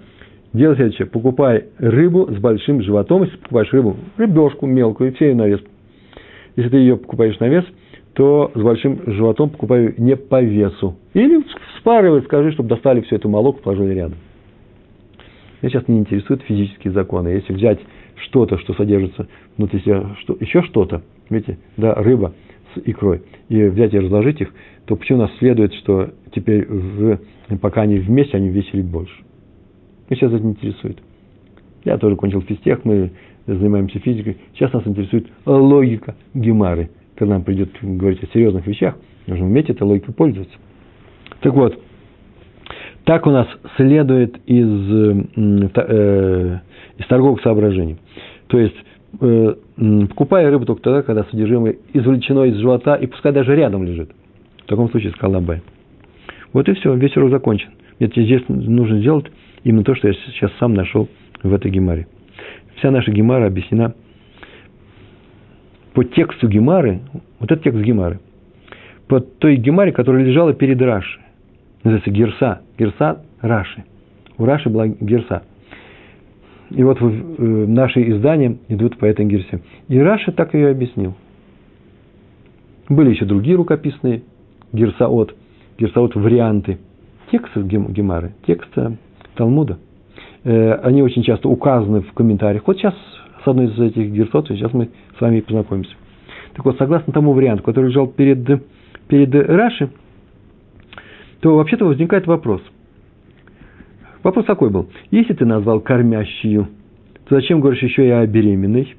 Делай 0.53 0.75
следующее. 0.75 1.07
Покупай 1.07 1.65
рыбу 1.77 2.27
с 2.31 2.37
большим 2.37 2.81
животом. 2.81 3.23
Если 3.23 3.37
покупаешь 3.37 3.71
рыбу, 3.71 3.95
рыбешку 4.17 4.65
мелкую, 4.65 5.13
все 5.13 5.29
ее 5.29 5.35
на 5.35 5.47
вес. 5.47 5.61
Если 6.55 6.69
ты 6.69 6.77
ее 6.77 6.97
покупаешь 6.97 7.39
на 7.39 7.47
вес, 7.47 7.65
то 8.13 8.51
с 8.53 8.61
большим 8.61 8.99
животом 9.07 9.49
покупай 9.49 9.95
не 9.97 10.17
по 10.17 10.41
весу. 10.41 10.97
Или 11.13 11.43
спаривай, 11.79 12.21
скажи, 12.23 12.51
чтобы 12.51 12.69
достали 12.69 13.01
все 13.01 13.15
это 13.15 13.29
молоко, 13.29 13.59
положили 13.61 13.93
рядом. 13.93 14.17
Меня 15.61 15.71
сейчас 15.71 15.87
не 15.87 15.99
интересуют 15.99 16.41
физические 16.43 16.91
законы. 16.91 17.29
Если 17.29 17.53
взять 17.53 17.79
что-то, 18.15 18.57
что 18.57 18.73
содержится 18.73 19.27
внутри 19.57 19.79
себя, 19.81 20.15
что, 20.19 20.35
еще 20.39 20.63
что-то, 20.63 21.03
видите, 21.29 21.59
да, 21.77 21.93
рыба 21.93 22.33
с 22.73 22.79
икрой, 22.83 23.21
и 23.49 23.63
взять 23.65 23.93
и 23.93 23.99
разложить 23.99 24.41
их, 24.41 24.53
то 24.85 24.95
почему 24.95 25.19
у 25.19 25.21
нас 25.21 25.31
следует, 25.37 25.73
что 25.75 26.11
теперь, 26.33 26.65
в, 26.67 27.19
пока 27.61 27.81
они 27.81 27.99
вместе, 27.99 28.37
они 28.37 28.49
весили 28.49 28.81
больше? 28.81 29.13
Меня 30.09 30.19
сейчас 30.19 30.33
это 30.33 30.43
не 30.43 30.51
интересует. 30.51 30.97
Я 31.83 31.97
тоже 31.97 32.15
кончил 32.15 32.41
физтех, 32.41 32.83
мы 32.83 33.11
занимаемся 33.45 33.99
физикой. 33.99 34.37
Сейчас 34.53 34.73
нас 34.73 34.85
интересует 34.85 35.27
логика 35.45 36.15
Гемары. 36.33 36.89
Когда 37.15 37.35
нам 37.35 37.43
придет 37.43 37.69
говорить 37.81 38.23
о 38.23 38.27
серьезных 38.27 38.65
вещах, 38.65 38.97
нужно 39.27 39.45
уметь 39.45 39.69
этой 39.69 39.83
логикой 39.83 40.13
пользоваться. 40.13 40.55
Так 41.41 41.53
вот, 41.53 41.79
так 43.05 43.25
у 43.25 43.31
нас 43.31 43.47
следует 43.77 44.37
из, 44.45 44.67
э, 45.35 46.59
из 46.97 47.07
торговых 47.07 47.41
соображений. 47.41 47.97
То 48.47 48.59
есть, 48.59 48.75
э, 49.19 49.55
покупая 50.09 50.49
рыбу 50.49 50.65
только 50.65 50.81
тогда, 50.81 51.01
когда 51.01 51.23
содержимое 51.25 51.77
извлечено 51.93 52.43
из 52.45 52.57
живота, 52.57 52.95
и 52.95 53.07
пускай 53.07 53.31
даже 53.31 53.55
рядом 53.55 53.83
лежит. 53.83 54.11
В 54.63 54.67
таком 54.67 54.89
случае 54.89 55.11
сказал 55.11 55.37
Абай. 55.37 55.61
Вот 56.53 56.67
и 56.69 56.73
все, 56.73 56.93
весь 56.95 57.15
урок 57.17 57.31
закончен. 57.31 57.69
Мне 57.99 58.09
здесь 58.15 58.43
нужно 58.47 58.99
сделать 58.99 59.25
именно 59.63 59.83
то, 59.83 59.95
что 59.95 60.07
я 60.07 60.13
сейчас 60.13 60.51
сам 60.59 60.73
нашел 60.73 61.07
в 61.43 61.53
этой 61.53 61.71
гемаре. 61.71 62.07
Вся 62.75 62.91
наша 62.91 63.11
гемара 63.11 63.47
объяснена 63.47 63.93
по 65.93 66.03
тексту 66.03 66.47
гемары, 66.47 67.01
вот 67.39 67.51
этот 67.51 67.63
текст 67.63 67.79
гемары, 67.81 68.19
по 69.07 69.19
той 69.19 69.57
гемаре, 69.57 69.91
которая 69.91 70.23
лежала 70.23 70.53
перед 70.53 70.81
Раши. 70.81 71.19
Называется 71.83 72.11
Герса. 72.11 72.61
Герса 72.77 73.23
Раши. 73.41 73.83
У 74.37 74.45
Раши 74.45 74.69
была 74.69 74.87
Герса. 74.87 75.43
И 76.69 76.83
вот 76.83 76.99
э, 77.01 77.05
наши 77.05 78.09
издания 78.11 78.57
идут 78.69 78.97
по 78.97 79.05
этой 79.05 79.25
Герсе. 79.25 79.61
И 79.87 79.99
Раша 79.99 80.31
так 80.31 80.53
ее 80.53 80.69
объяснил. 80.69 81.15
Были 82.87 83.09
еще 83.09 83.25
другие 83.25 83.57
рукописные 83.57 84.23
Герсаот. 84.71 85.35
Герсаот 85.77 86.15
варианты. 86.15 86.79
Текста 87.31 87.61
Гемары, 87.61 88.33
текста 88.45 88.97
Талмуда. 89.35 89.79
Э, 90.43 90.73
они 90.83 91.01
очень 91.01 91.23
часто 91.23 91.49
указаны 91.49 92.01
в 92.01 92.13
комментариях. 92.13 92.63
Вот 92.67 92.77
сейчас 92.77 92.95
с 93.43 93.47
одной 93.47 93.67
из 93.67 93.79
этих 93.79 94.11
герсот, 94.11 94.47
сейчас 94.47 94.73
мы 94.73 94.89
с 95.17 95.21
вами 95.21 95.41
познакомимся. 95.41 95.93
Так 96.53 96.65
вот, 96.65 96.77
согласно 96.77 97.11
тому 97.13 97.33
варианту, 97.33 97.63
который 97.63 97.87
лежал 97.89 98.07
перед, 98.07 98.61
перед 99.07 99.33
Раши, 99.33 99.89
то 101.41 101.55
вообще-то 101.57 101.85
возникает 101.85 102.27
вопрос. 102.27 102.61
Вопрос 104.23 104.45
такой 104.45 104.69
был. 104.69 104.89
Если 105.09 105.33
ты 105.33 105.45
назвал 105.45 105.81
кормящую, 105.81 106.67
то 107.25 107.35
зачем 107.35 107.59
говоришь 107.59 107.81
еще 107.83 108.07
и 108.07 108.11
о 108.11 108.25
беременной? 108.25 108.95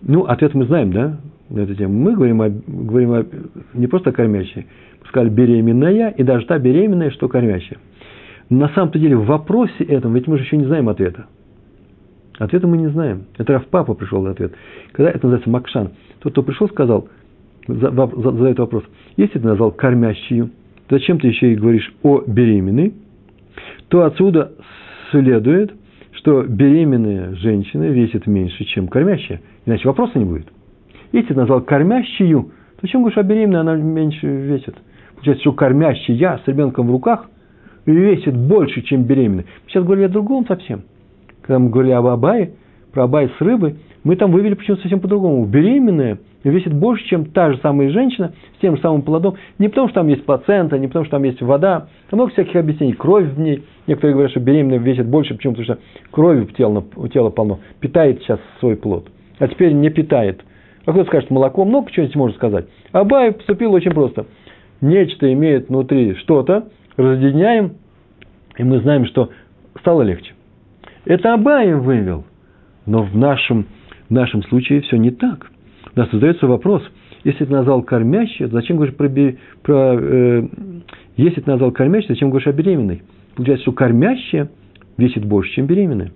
Ну, 0.00 0.24
ответ 0.24 0.54
мы 0.54 0.64
знаем, 0.64 0.92
да, 0.92 1.20
на 1.50 1.60
эту 1.60 1.74
тему. 1.74 1.92
Мы 1.92 2.14
говорим, 2.14 2.40
о, 2.40 2.48
говорим 2.48 3.12
о, 3.12 3.26
не 3.74 3.86
просто 3.86 4.12
кормящей, 4.12 4.66
сказали 5.08 5.28
беременная, 5.28 6.10
и 6.10 6.22
даже 6.22 6.46
та 6.46 6.58
беременная, 6.58 7.10
что 7.10 7.28
кормящая. 7.28 7.78
На 8.48 8.70
самом-то 8.70 8.98
деле 8.98 9.16
в 9.16 9.26
вопросе 9.26 9.84
этом, 9.84 10.14
ведь 10.14 10.26
мы 10.26 10.38
же 10.38 10.44
еще 10.44 10.56
не 10.56 10.64
знаем 10.64 10.88
ответа. 10.88 11.26
Ответа 12.38 12.66
мы 12.66 12.78
не 12.78 12.88
знаем. 12.88 13.24
Это 13.36 13.54
Раф 13.54 13.66
Папа 13.66 13.94
пришел 13.94 14.22
на 14.22 14.30
ответ. 14.30 14.54
Когда 14.92 15.10
это 15.10 15.26
называется 15.26 15.50
Макшан, 15.50 15.90
тот, 16.20 16.32
кто 16.32 16.42
пришел, 16.42 16.68
сказал, 16.68 17.08
задает 17.68 18.58
вопрос, 18.58 18.84
если 19.16 19.38
ты 19.38 19.46
назвал 19.46 19.70
кормящую, 19.70 20.50
зачем 20.90 21.20
ты 21.20 21.28
еще 21.28 21.52
и 21.52 21.56
говоришь 21.56 21.92
о 22.02 22.22
беременной, 22.26 22.94
то 23.88 24.04
отсюда 24.04 24.52
следует, 25.10 25.72
что 26.12 26.42
беременная 26.42 27.34
женщина 27.36 27.84
весит 27.84 28.26
меньше, 28.26 28.64
чем 28.64 28.88
кормящая. 28.88 29.40
Иначе 29.66 29.86
вопроса 29.86 30.18
не 30.18 30.24
будет. 30.24 30.48
Если 31.12 31.28
ты 31.28 31.34
назвал 31.34 31.60
кормящую, 31.60 32.42
то 32.42 32.50
зачем 32.82 33.02
говоришь 33.02 33.18
о 33.18 33.22
беременной, 33.22 33.60
она 33.60 33.76
меньше 33.76 34.26
весит? 34.26 34.76
Получается, 35.14 35.42
что 35.42 35.52
кормящая 35.52 36.40
с 36.44 36.48
ребенком 36.48 36.88
в 36.88 36.90
руках 36.90 37.28
весит 37.86 38.36
больше, 38.36 38.82
чем 38.82 39.04
беременная. 39.04 39.44
Мы 39.44 39.70
сейчас 39.70 39.84
говорили 39.84 40.06
о 40.06 40.10
другом 40.10 40.46
совсем. 40.46 40.82
Когда 41.42 41.58
мы 41.58 41.70
говорили 41.70 41.92
об 41.92 42.06
Абае, 42.06 42.52
про 42.92 43.04
Абай 43.04 43.28
с 43.28 43.40
рыбой, 43.40 43.76
мы 44.04 44.16
там 44.16 44.32
вывели 44.32 44.54
почему-то 44.54 44.82
совсем 44.82 45.00
по-другому. 45.00 45.44
Беременная 45.44 46.18
весит 46.44 46.72
больше, 46.72 47.04
чем 47.06 47.26
та 47.26 47.52
же 47.52 47.58
самая 47.58 47.90
женщина 47.90 48.32
с 48.56 48.60
тем 48.60 48.76
же 48.76 48.82
самым 48.82 49.02
плодом. 49.02 49.36
Не 49.58 49.68
потому, 49.68 49.88
что 49.88 50.00
там 50.00 50.08
есть 50.08 50.24
плацента, 50.24 50.78
не 50.78 50.86
потому, 50.86 51.04
что 51.04 51.12
там 51.12 51.24
есть 51.24 51.42
вода. 51.42 51.88
Там 52.10 52.18
много 52.18 52.32
всяких 52.32 52.56
объяснений. 52.56 52.94
Кровь 52.94 53.26
в 53.26 53.38
ней. 53.38 53.64
Некоторые 53.86 54.14
говорят, 54.14 54.30
что 54.30 54.40
беременная 54.40 54.78
весит 54.78 55.06
больше, 55.06 55.34
почему? 55.34 55.54
Потому 55.54 55.64
что 55.64 55.78
крови 56.10 56.44
в 56.44 56.54
тело, 56.54 56.84
у 56.96 57.08
тела 57.08 57.30
полно. 57.30 57.58
Питает 57.80 58.20
сейчас 58.22 58.40
свой 58.60 58.76
плод. 58.76 59.08
А 59.38 59.48
теперь 59.48 59.72
не 59.72 59.90
питает. 59.90 60.42
А 60.86 60.92
кто 60.92 61.04
скажет, 61.04 61.30
молоко, 61.30 61.64
много 61.64 61.90
чего 61.90 62.08
можно 62.14 62.36
сказать. 62.36 62.66
Абай 62.92 63.32
поступил 63.32 63.72
очень 63.72 63.92
просто. 63.92 64.26
Нечто 64.80 65.30
имеет 65.32 65.68
внутри 65.68 66.14
что-то, 66.14 66.68
разъединяем, 66.96 67.72
и 68.56 68.64
мы 68.64 68.80
знаем, 68.80 69.04
что 69.06 69.30
стало 69.80 70.02
легче. 70.02 70.32
Это 71.04 71.34
Абай 71.34 71.74
вывел. 71.74 72.24
Но 72.88 73.02
в 73.02 73.14
нашем, 73.14 73.66
в 74.08 74.12
нашем 74.12 74.42
случае 74.44 74.80
все 74.80 74.96
не 74.96 75.10
так. 75.10 75.50
У 75.94 75.98
нас 75.98 76.10
задается 76.10 76.46
вопрос, 76.46 76.82
если 77.22 77.44
ты 77.44 77.52
назвал 77.52 77.82
кормящий, 77.82 78.46
зачем 78.46 78.76
говоришь 78.76 78.96
про, 78.96 79.08
про 79.62 79.94
э, 80.00 80.48
если 81.16 81.42
ты 81.42 81.50
назвал 81.50 81.70
кормящий, 81.70 82.08
зачем 82.08 82.30
говоришь 82.30 82.48
о 82.48 82.52
беременной? 82.52 83.02
Получается, 83.34 83.64
что 83.64 83.72
кормящая 83.72 84.50
весит 84.96 85.24
больше, 85.24 85.52
чем 85.52 85.66
беременная. 85.66 86.12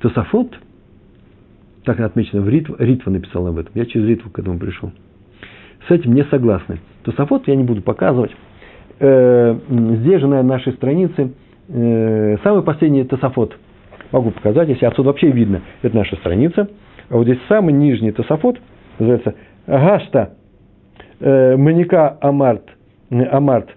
Тософот, 0.00 0.58
так 1.84 2.00
отмечено 2.00 2.42
в 2.42 2.48
Ритва, 2.48 2.74
Ритва 2.80 3.12
написал 3.12 3.46
об 3.46 3.58
этом, 3.58 3.70
я 3.74 3.86
через 3.86 4.08
Ритву 4.08 4.30
к 4.30 4.38
этому 4.40 4.58
пришел. 4.58 4.90
С 5.86 5.90
этим 5.92 6.14
не 6.14 6.24
согласны. 6.24 6.80
Тософот 7.04 7.46
я 7.46 7.54
не 7.54 7.62
буду 7.62 7.80
показывать. 7.80 8.32
Э, 8.98 9.56
здесь 9.68 10.20
же 10.20 10.26
на 10.26 10.42
нашей 10.42 10.72
странице 10.72 11.32
э, 11.68 12.36
самый 12.42 12.62
последний 12.64 13.04
тософот. 13.04 13.56
Могу 14.12 14.30
показать, 14.30 14.68
если 14.68 14.84
отсюда 14.84 15.08
вообще 15.08 15.30
видно. 15.30 15.62
Это 15.80 15.96
наша 15.96 16.16
страница. 16.16 16.68
А 17.08 17.16
вот 17.16 17.24
здесь 17.24 17.38
самый 17.48 17.72
нижний 17.72 18.12
тософот, 18.12 18.58
называется 18.98 19.34
Гашта 19.66 20.34
э, 21.20 21.56
Маника 21.56 22.18
Амарт, 22.20 22.68
Амарт. 23.10 23.68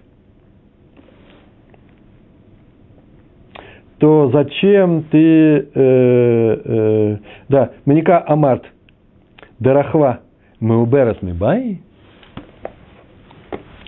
То 3.98 4.30
зачем 4.30 5.04
ты, 5.04 5.18
э, 5.18 5.66
э, 5.74 7.16
да, 7.48 7.72
Маника 7.86 8.22
Амарт, 8.26 8.64
Дарахва, 9.58 10.20
Меуберас 10.60 11.22
Мибай? 11.22 11.80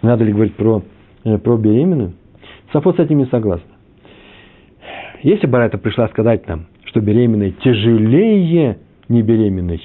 Надо 0.01 0.25
ли 0.25 0.33
говорить 0.33 0.55
про, 0.57 0.83
э, 1.25 1.37
про 1.37 1.57
беременную? 1.59 2.15
Сафот 2.73 2.97
с 2.97 3.01
этим 3.01 3.19
не 3.19 3.27
согласна. 3.27 3.78
Если 5.23 5.47
Барайта 5.47 5.79
пришла 5.79 6.09
сказать 6.09 6.47
нам, 6.47 6.67
что 6.85 7.01
беременная 7.01 7.51
тяжелее 7.51 8.79
не 9.09 9.23
беременной, 9.23 9.83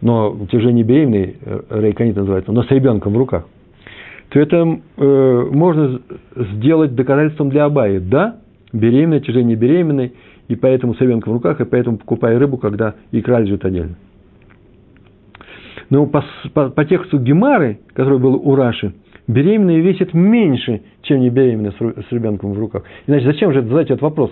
но 0.00 0.36
тяжелее 0.50 0.74
не 0.74 0.82
беременной, 0.84 1.36
э, 1.40 1.60
рейконит 1.70 2.16
называется, 2.16 2.52
но 2.52 2.62
с 2.62 2.70
ребенком 2.70 3.14
в 3.14 3.18
руках, 3.18 3.46
то 4.28 4.38
это 4.38 4.78
э, 4.96 5.48
можно 5.52 6.00
сделать 6.36 6.94
доказательством 6.94 7.50
для 7.50 7.64
Абаи. 7.64 7.98
Да, 7.98 8.36
беременная, 8.72 9.20
тяжелее 9.20 9.44
не 9.44 9.56
беременной, 9.56 10.12
и 10.48 10.54
поэтому 10.54 10.94
с 10.94 11.00
ребенком 11.00 11.32
в 11.32 11.36
руках, 11.36 11.60
и 11.60 11.64
поэтому 11.64 11.98
покупай 11.98 12.36
рыбу, 12.36 12.58
когда 12.58 12.94
икра 13.10 13.40
лежит 13.40 13.64
отдельно. 13.64 13.96
Но 15.90 16.06
по, 16.06 16.24
по, 16.52 16.68
по 16.70 16.84
тексту 16.84 17.18
Гемары, 17.18 17.78
который 17.94 18.18
был 18.18 18.34
у 18.34 18.54
Раши, 18.54 18.92
беременная 19.28 19.78
весит 19.80 20.14
меньше, 20.14 20.82
чем 21.02 21.20
не 21.20 21.30
беременная 21.30 21.72
с, 21.72 22.12
ребенком 22.12 22.52
в 22.52 22.58
руках. 22.58 22.84
Иначе 23.06 23.26
зачем 23.26 23.52
же 23.52 23.62
задать 23.62 23.86
этот 23.86 24.02
вопрос? 24.02 24.30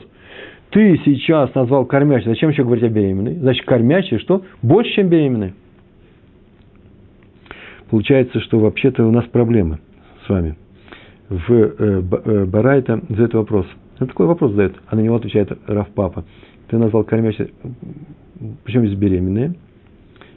Ты 0.70 1.00
сейчас 1.04 1.54
назвал 1.54 1.86
кормящей, 1.86 2.28
зачем 2.28 2.50
еще 2.50 2.64
говорить 2.64 2.84
о 2.84 2.88
беременной? 2.88 3.34
Значит, 3.34 3.64
кормящей 3.64 4.18
что? 4.18 4.42
Больше, 4.62 4.92
чем 4.92 5.08
беременная. 5.08 5.54
Получается, 7.90 8.40
что 8.40 8.58
вообще-то 8.58 9.06
у 9.06 9.10
нас 9.10 9.24
проблемы 9.26 9.78
с 10.24 10.28
вами. 10.28 10.56
В 11.28 11.52
э, 11.52 12.02
э, 12.24 12.44
Барайта 12.46 13.00
задает 13.08 13.34
вопрос. 13.34 13.66
На 14.00 14.06
такой 14.06 14.26
вопрос 14.26 14.50
задает, 14.50 14.74
а 14.88 14.96
на 14.96 15.00
него 15.00 15.16
отвечает 15.16 15.56
Раф 15.66 15.88
Папа. 15.94 16.24
Ты 16.68 16.78
назвал 16.78 17.04
кормящей, 17.04 17.52
причем 18.64 18.86
здесь 18.86 18.98
беременная? 18.98 19.54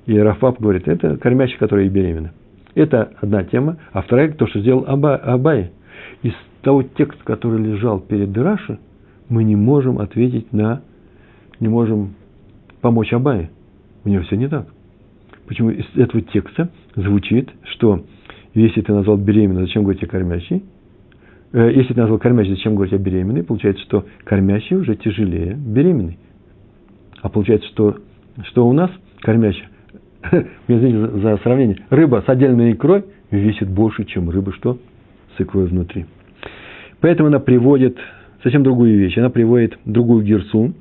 И 0.06 0.18
Раф 0.18 0.40
говорит, 0.60 0.88
это 0.88 1.18
кормящая, 1.18 1.58
которая 1.58 1.86
и 1.86 1.90
беременна. 1.90 2.34
Это 2.78 3.10
одна 3.22 3.44
тема. 3.44 3.78
А 3.92 4.04
вторая, 4.04 4.32
то, 4.32 4.46
что 4.46 4.60
сделал 4.60 4.86
Аба, 4.88 5.16
Абай. 5.16 5.72
Из 6.22 6.34
того 6.62 6.84
текста, 6.84 7.24
который 7.24 7.60
лежал 7.60 8.00
перед 8.00 8.38
Раши, 8.38 8.78
мы 9.30 9.44
не 9.44 9.56
можем 9.56 9.98
ответить 9.98 10.54
на, 10.54 10.84
не 11.60 11.70
можем 11.70 12.14
помочь 12.82 13.12
Абае. 13.14 13.50
У 14.06 14.10
него 14.10 14.22
все 14.26 14.36
не 14.36 14.48
так. 14.48 14.68
Почему 15.48 15.72
из 15.72 15.86
этого 15.96 16.22
текста 16.22 16.70
звучит, 16.96 17.50
что 17.64 18.06
если 18.54 18.82
ты 18.82 18.94
назвал 18.94 19.18
беременной, 19.18 19.64
зачем 19.64 19.82
говорить 19.82 20.04
о 20.04 20.08
кормящей? 20.08 20.64
Э, 21.54 21.72
если 21.74 21.96
ты 21.96 22.00
назвал 22.00 22.20
кормящей, 22.20 22.54
зачем 22.54 22.76
говорить 22.76 22.94
о 22.94 23.00
беременной? 23.00 23.44
Получается, 23.44 23.82
что 23.86 24.06
кормящий 24.24 24.76
уже 24.76 24.96
тяжелее 24.98 25.56
беременной. 25.56 26.20
А 27.24 27.30
получается, 27.30 27.68
что, 27.70 27.98
что 28.44 28.68
у 28.68 28.74
нас 28.74 28.92
кормящая 29.22 29.68
извините 30.68 31.20
за, 31.20 31.38
сравнение, 31.38 31.78
рыба 31.90 32.24
с 32.26 32.30
отдельной 32.30 32.74
икрой 32.74 33.06
весит 33.32 33.70
больше, 33.70 34.06
чем 34.06 34.30
рыба 34.30 34.54
что? 34.54 34.78
С 35.38 35.42
икрой 35.42 35.68
внутри. 35.68 36.06
Поэтому 37.02 37.28
она 37.28 37.40
приводит 37.40 37.98
совсем 38.44 38.64
другую 38.64 38.98
вещь. 38.98 39.18
Она 39.18 39.30
приводит 39.30 39.78
другую 39.86 40.24
герсу, 40.24 40.74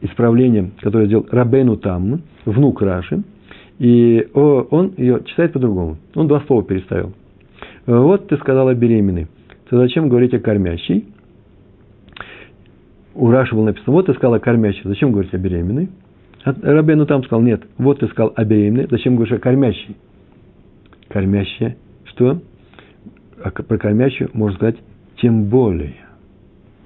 исправление, 0.00 0.70
которое 0.80 1.06
сделал 1.06 1.26
Рабейну 1.30 1.76
Там, 1.76 2.22
внук 2.44 2.82
Раши, 2.82 3.22
и 3.78 4.28
он 4.34 4.94
ее 4.96 5.22
читает 5.24 5.52
по-другому. 5.52 5.96
Он 6.14 6.28
два 6.28 6.40
слова 6.46 6.62
переставил. 6.62 7.12
Вот 7.86 8.28
ты 8.28 8.36
сказала 8.36 8.74
беременной. 8.74 9.26
То 9.68 9.78
зачем 9.78 10.08
говорить 10.08 10.34
о 10.34 10.38
кормящей? 10.38 11.06
у 13.14 13.30
Раши 13.30 13.54
было 13.54 13.66
написано, 13.66 13.92
вот 13.92 14.06
ты 14.06 14.14
сказал 14.14 14.34
о 14.34 14.40
кормящей, 14.40 14.82
зачем 14.84 15.12
говорить 15.12 15.32
о 15.32 15.38
беременной? 15.38 15.88
Рабену 16.44 17.06
там 17.06 17.24
сказал, 17.24 17.42
нет, 17.42 17.62
вот 17.78 18.00
ты 18.00 18.08
сказал 18.08 18.32
о 18.36 18.44
беременной, 18.44 18.86
зачем 18.90 19.16
говоришь 19.16 19.34
о 19.34 19.38
кормящей? 19.38 19.96
Кормящая, 21.08 21.76
что? 22.04 22.42
А 23.42 23.50
про 23.50 23.78
кормящую 23.78 24.30
можно 24.34 24.56
сказать 24.56 24.76
тем 25.20 25.44
более. 25.44 25.94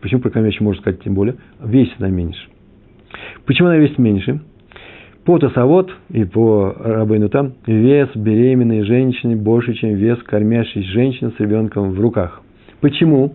Почему 0.01 0.21
про 0.21 0.31
кормящую 0.31 0.65
можно 0.65 0.81
сказать 0.81 1.03
тем 1.03 1.15
более? 1.15 1.37
Весит 1.61 1.95
она 1.99 2.09
меньше. 2.09 2.41
Почему 3.47 3.69
она 3.69 3.79
весит 3.79 3.99
меньше? 3.99 4.41
По 5.25 5.39
Тосовод 5.39 5.93
и 6.11 6.25
по 6.25 6.73
Рабейну 6.79 7.29
там 7.29 7.55
вес 7.67 8.09
беременной 8.15 8.83
женщины 8.85 9.37
больше, 9.37 9.75
чем 9.75 9.95
вес 9.95 10.23
кормящей 10.23 10.83
женщины 10.85 11.33
с 11.37 11.41
ребенком 11.41 11.93
в 11.93 12.01
руках. 12.01 12.43
Почему? 12.81 13.35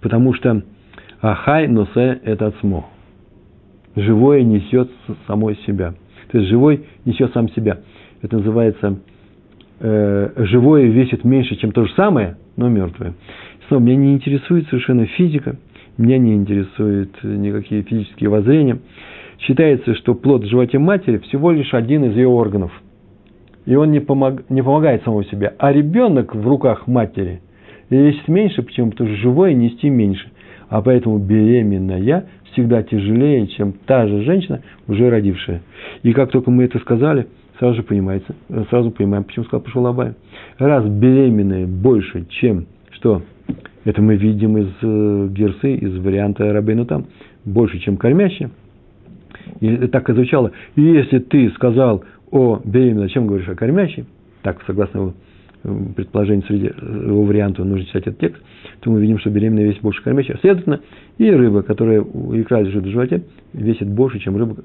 Потому 0.00 0.34
что 0.34 0.62
ахай 1.22 1.68
носе– 1.68 2.20
это 2.24 2.48
отсмо. 2.48 2.86
Живое 3.96 4.42
несет 4.42 4.90
самой 5.26 5.56
себя. 5.66 5.94
То 6.30 6.38
есть 6.38 6.50
живой 6.50 6.84
несет 7.04 7.32
сам 7.32 7.48
себя. 7.50 7.78
Это 8.20 8.36
называется 8.36 8.98
э, 9.80 10.30
живое 10.36 10.84
весит 10.84 11.24
меньше, 11.24 11.56
чем 11.56 11.72
то 11.72 11.84
же 11.84 11.92
самое, 11.94 12.36
но 12.56 12.68
мертвое. 12.68 13.14
Снова, 13.68 13.82
меня 13.82 13.96
не 13.96 14.12
интересует 14.14 14.68
совершенно 14.68 15.06
физика, 15.06 15.56
меня 15.96 16.18
не 16.18 16.34
интересуют 16.34 17.22
никакие 17.22 17.82
физические 17.82 18.28
воззрения. 18.28 18.78
Считается, 19.38 19.94
что 19.94 20.14
плод 20.14 20.44
в 20.44 20.48
животе 20.48 20.78
матери 20.78 21.18
всего 21.18 21.50
лишь 21.50 21.72
один 21.74 22.04
из 22.04 22.16
ее 22.16 22.28
органов. 22.28 22.72
И 23.64 23.74
он 23.74 23.90
не, 23.90 24.00
помог, 24.00 24.48
не 24.48 24.62
помогает 24.62 25.02
самому 25.04 25.24
себе. 25.24 25.54
А 25.58 25.72
ребенок 25.72 26.34
в 26.34 26.46
руках 26.46 26.86
матери 26.86 27.40
весит 27.90 28.28
меньше, 28.28 28.62
почему? 28.62 28.90
Потому 28.90 29.10
что 29.10 29.18
живое 29.18 29.54
нести 29.54 29.90
меньше. 29.90 30.30
А 30.68 30.82
поэтому 30.82 31.18
беременная 31.18 32.26
всегда 32.52 32.82
тяжелее, 32.82 33.46
чем 33.48 33.74
та 33.86 34.06
же 34.06 34.22
женщина, 34.22 34.62
уже 34.88 35.10
родившая. 35.10 35.62
И 36.02 36.12
как 36.12 36.30
только 36.30 36.50
мы 36.50 36.64
это 36.64 36.78
сказали, 36.78 37.26
сразу 37.58 37.76
же 37.76 37.82
понимается, 37.82 38.34
сразу 38.70 38.90
понимаем, 38.90 39.24
почему 39.24 39.44
сказал 39.44 39.60
пошел 39.60 39.82
Лабай. 39.82 40.14
Раз 40.58 40.86
беременная 40.86 41.66
больше, 41.66 42.26
чем 42.28 42.66
что? 42.90 43.22
Это 43.84 44.02
мы 44.02 44.16
видим 44.16 44.58
из 44.58 44.68
э, 44.82 45.28
герсы, 45.30 45.76
из 45.76 45.96
варианта 45.98 46.52
Рабейну 46.52 46.86
там, 46.86 47.06
больше, 47.44 47.78
чем 47.78 47.96
кормящая. 47.96 48.50
И 49.60 49.76
так 49.86 50.10
и 50.10 50.12
звучало. 50.12 50.50
И 50.74 50.82
если 50.82 51.20
ты 51.20 51.50
сказал 51.50 52.02
о 52.32 52.60
беременной, 52.64 53.08
чем 53.10 53.28
говоришь 53.28 53.48
о 53.48 53.54
кормящей, 53.54 54.06
так, 54.42 54.60
согласно 54.66 54.98
его 54.98 55.14
э, 55.64 55.76
предположению 55.94 56.44
среди 56.46 56.66
э, 56.66 57.06
его 57.06 57.22
варианта, 57.22 57.64
нужно 57.64 57.86
читать 57.86 58.06
этот 58.06 58.20
текст, 58.20 58.42
то 58.80 58.90
мы 58.90 59.00
видим, 59.00 59.18
что 59.18 59.30
беременная 59.30 59.64
весит 59.64 59.82
больше 59.82 60.02
кормящей. 60.02 60.36
Следовательно, 60.40 60.80
и 61.18 61.30
рыба, 61.30 61.62
которая 61.62 62.00
икра 62.00 62.60
лежит 62.60 62.84
в 62.84 62.90
животе, 62.90 63.22
весит 63.52 63.88
больше, 63.88 64.18
чем 64.18 64.36
рыба, 64.36 64.56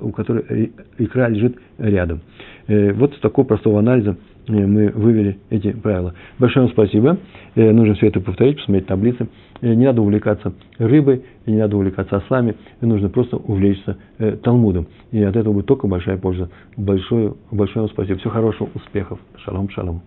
у 0.00 0.10
которой 0.12 0.72
икра 0.98 1.28
лежит 1.28 1.56
рядом. 1.78 2.20
Вот 2.68 3.14
с 3.14 3.20
такого 3.20 3.44
простого 3.44 3.78
анализа 3.78 4.16
мы 4.48 4.90
вывели 4.90 5.38
эти 5.50 5.72
правила. 5.72 6.14
Большое 6.38 6.66
вам 6.66 6.72
спасибо. 6.72 7.18
Нужно 7.56 7.94
все 7.94 8.06
это 8.06 8.20
повторить, 8.20 8.58
посмотреть 8.58 8.86
таблицы. 8.86 9.28
Не 9.62 9.84
надо 9.84 10.02
увлекаться 10.02 10.52
рыбой, 10.78 11.24
не 11.46 11.56
надо 11.56 11.76
увлекаться 11.76 12.16
ослами. 12.16 12.54
Нужно 12.80 13.08
просто 13.08 13.36
увлечься 13.36 13.96
Талмудом. 14.42 14.86
И 15.10 15.22
от 15.22 15.34
этого 15.34 15.54
будет 15.54 15.66
только 15.66 15.88
большая 15.88 16.18
польза. 16.18 16.50
Большое, 16.76 17.34
большое 17.50 17.86
вам 17.86 17.90
спасибо. 17.90 18.18
Всего 18.18 18.30
хорошего, 18.30 18.68
успехов. 18.74 19.18
Шалом, 19.44 19.68
шалом. 19.70 20.02